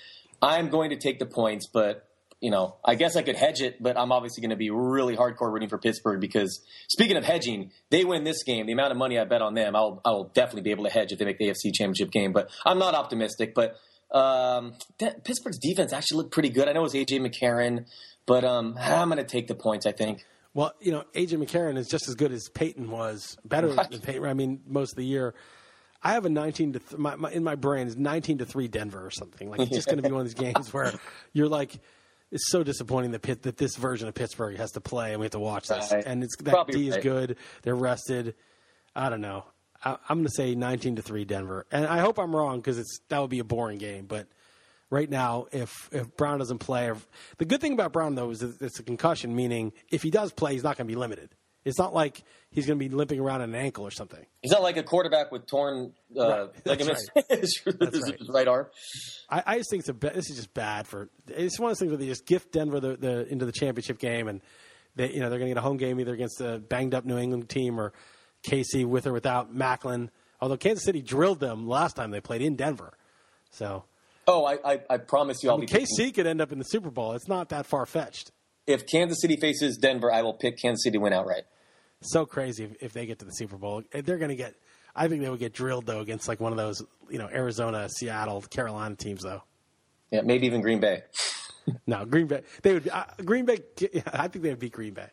[0.40, 2.06] I'm going to take the points, but
[2.40, 5.16] you know, I guess I could hedge it, but I'm obviously going to be really
[5.16, 8.66] hardcore rooting for Pittsburgh because speaking of hedging, they win this game.
[8.66, 11.12] The amount of money I bet on them, I'll I'll definitely be able to hedge
[11.12, 12.32] if they make the AFC Championship game.
[12.32, 13.54] But I'm not optimistic.
[13.54, 13.76] But
[14.10, 16.68] um, Pittsburgh's defense actually looked pretty good.
[16.68, 17.86] I know it was AJ McCarron,
[18.26, 19.86] but um, I'm going to take the points.
[19.86, 20.24] I think.
[20.52, 23.90] Well, you know, AJ McCarron is just as good as Peyton was, better right.
[23.90, 24.24] than Peyton.
[24.24, 25.34] I mean, most of the year.
[26.02, 28.68] I have a 19 to th- my, my, in my brain is 19 to 3
[28.68, 29.50] Denver or something.
[29.50, 30.92] Like it's just going to be one of these games where
[31.32, 31.80] you're like
[32.30, 35.24] it's so disappointing that Pitt, that this version of Pittsburgh has to play and we
[35.24, 35.92] have to watch this.
[35.92, 36.04] Right.
[36.04, 36.98] And it's that Probably D right.
[36.98, 37.36] is good.
[37.62, 38.34] They're rested.
[38.94, 39.44] I don't know.
[39.84, 42.78] I, am going to say 19 to three Denver, and I hope I'm wrong because
[42.78, 44.06] it's that would be a boring game.
[44.06, 44.26] But
[44.90, 47.06] right now, if if Brown doesn't play, if,
[47.38, 50.54] the good thing about Brown though is it's a concussion, meaning if he does play,
[50.54, 51.30] he's not going to be limited.
[51.66, 54.24] It's not like he's going to be limping around an ankle or something.
[54.40, 56.50] He's not like a quarterback with torn uh, right.
[56.64, 57.24] ligaments right.
[57.40, 58.18] his right.
[58.28, 58.48] right.
[58.48, 58.66] arm.
[59.28, 61.10] I, I just think it's a this is just bad for.
[61.26, 63.98] It's one of those things where they just gift Denver the, the into the championship
[63.98, 64.42] game, and
[64.94, 67.04] they you know they're going to get a home game either against a banged up
[67.04, 67.92] New England team or
[68.48, 70.10] KC with or without Maclin.
[70.40, 72.96] Although Kansas City drilled them last time they played in Denver,
[73.50, 73.84] so.
[74.28, 76.12] Oh, I, I, I promise you, I'll I mean, KC picking...
[76.12, 77.12] could end up in the Super Bowl.
[77.12, 78.32] It's not that far fetched.
[78.66, 81.44] If Kansas City faces Denver, I will pick Kansas City to win outright
[82.00, 83.82] so crazy if, if they get to the Super Bowl.
[83.90, 84.54] They're going to get.
[84.94, 87.88] I think they would get drilled though against like one of those you know Arizona,
[87.88, 89.42] Seattle, Carolina teams though.
[90.10, 91.02] Yeah, maybe even Green Bay.
[91.86, 92.42] no, Green Bay.
[92.62, 92.88] They would.
[92.88, 93.58] Uh, Green Bay.
[94.12, 95.08] I think they would beat Green Bay.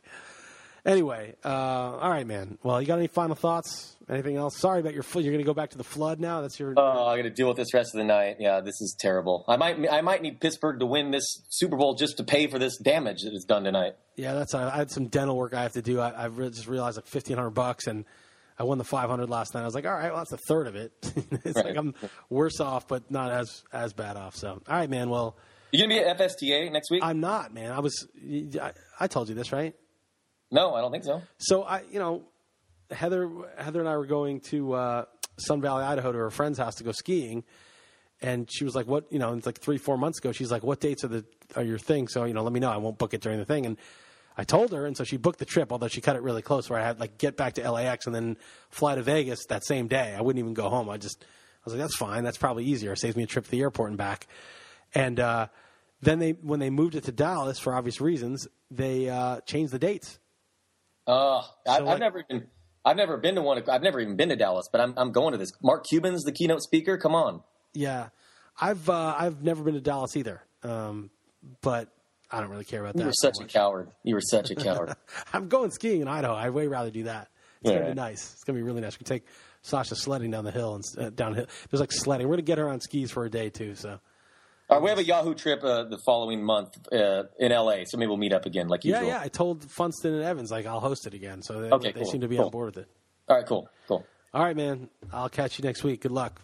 [0.86, 2.58] Anyway, uh, all right, man.
[2.62, 3.96] Well, you got any final thoughts?
[4.10, 4.58] Anything else?
[4.58, 5.06] Sorry about your.
[5.14, 6.42] You're going to go back to the flood now.
[6.42, 6.74] That's your.
[6.76, 8.38] Oh, I'm going to deal with this rest of the night.
[8.40, 9.46] Yeah, this is terrible.
[9.48, 9.78] I might.
[9.90, 13.22] I might need Pittsburgh to win this Super Bowl just to pay for this damage
[13.22, 13.94] that is done tonight.
[14.18, 14.54] Yeah, that's.
[14.54, 16.02] I had some dental work I have to do.
[16.02, 18.04] I, I just realized like fifteen hundred bucks, and
[18.60, 19.62] I won the five hundred last night.
[19.62, 20.92] I was like, all right, well, that's a third of it.
[21.46, 21.68] it's right.
[21.68, 21.96] like I'm
[22.30, 24.36] worse off, but not as as bad off.
[24.36, 25.10] So, all right, man.
[25.10, 25.38] Well,
[25.72, 27.04] you gonna be at FSTA next week?
[27.06, 27.72] I'm not, man.
[27.72, 28.06] I was.
[28.62, 29.74] I, I told you this, right?
[30.54, 31.22] No, I don't think so.
[31.39, 32.22] So I, you know,
[32.91, 33.28] Heather,
[33.58, 35.06] Heather and I were going to uh,
[35.38, 37.43] Sun Valley, Idaho, to her friend's house to go skiing,
[38.22, 40.32] and she was like, "What?" You know, it's like three, four months ago.
[40.32, 41.26] She's like, "What dates are the
[41.56, 42.70] are your thing?" So you know, let me know.
[42.70, 43.66] I won't book it during the thing.
[43.66, 43.78] And
[44.38, 45.72] I told her, and so she booked the trip.
[45.72, 48.14] Although she cut it really close, where I had like get back to LAX and
[48.14, 48.38] then
[48.70, 50.14] fly to Vegas that same day.
[50.16, 50.88] I wouldn't even go home.
[50.88, 52.24] I just I was like, "That's fine.
[52.24, 52.93] That's probably easier.
[52.93, 54.28] It saves me a trip to the airport and back."
[54.93, 55.47] And uh,
[56.01, 59.80] then they when they moved it to Dallas for obvious reasons, they uh, changed the
[59.80, 60.20] dates.
[61.06, 62.47] Uh, so I, have like, never even
[62.86, 63.62] I've never been to one.
[63.70, 65.51] I've never even been to Dallas, but I'm I'm going to this.
[65.62, 66.97] Mark Cuban's the keynote speaker.
[66.97, 67.41] Come on.
[67.74, 68.10] Yeah,
[68.60, 71.10] I've uh, I've never been to Dallas either, um,
[71.62, 71.89] but
[72.30, 72.99] I don't really care about that.
[72.99, 73.91] You were such so a coward.
[74.04, 74.93] You were such a coward.
[75.32, 76.36] I'm going skiing in Idaho.
[76.36, 77.30] I'd way rather do that.
[77.62, 77.80] It's yeah.
[77.80, 78.34] gonna be nice.
[78.34, 78.95] It's gonna be really nice.
[78.95, 79.26] We can take
[79.62, 81.45] Sasha sledding down the hill and uh, downhill.
[81.70, 82.28] There's like sledding.
[82.28, 83.76] We're gonna get her on skis for a day too.
[83.76, 83.99] So
[84.78, 88.08] uh, we have a Yahoo trip uh, the following month uh, in LA, so maybe
[88.08, 89.04] we'll meet up again like usual.
[89.04, 89.22] Yeah, yeah.
[89.22, 92.12] I told Funston and Evans like I'll host it again, so they, okay, they cool.
[92.12, 92.46] seem to be cool.
[92.46, 92.90] on board with it.
[93.28, 94.06] All right, cool, cool.
[94.34, 94.90] All right, man.
[95.12, 96.02] I'll catch you next week.
[96.02, 96.42] Good luck.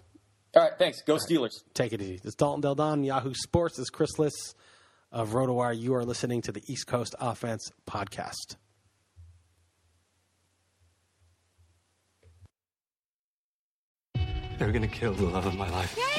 [0.55, 1.01] All right, thanks.
[1.01, 1.41] Go Steelers.
[1.41, 1.73] Right.
[1.73, 2.17] Take it easy.
[2.17, 3.77] This is Dalton Del Don, Yahoo Sports.
[3.77, 4.33] This is Chris Liss
[5.11, 5.77] of RotoWire.
[5.79, 8.55] You are listening to the East Coast Offense Podcast.
[14.59, 15.95] They're going to kill the love of my life.
[15.95, 16.18] Casey!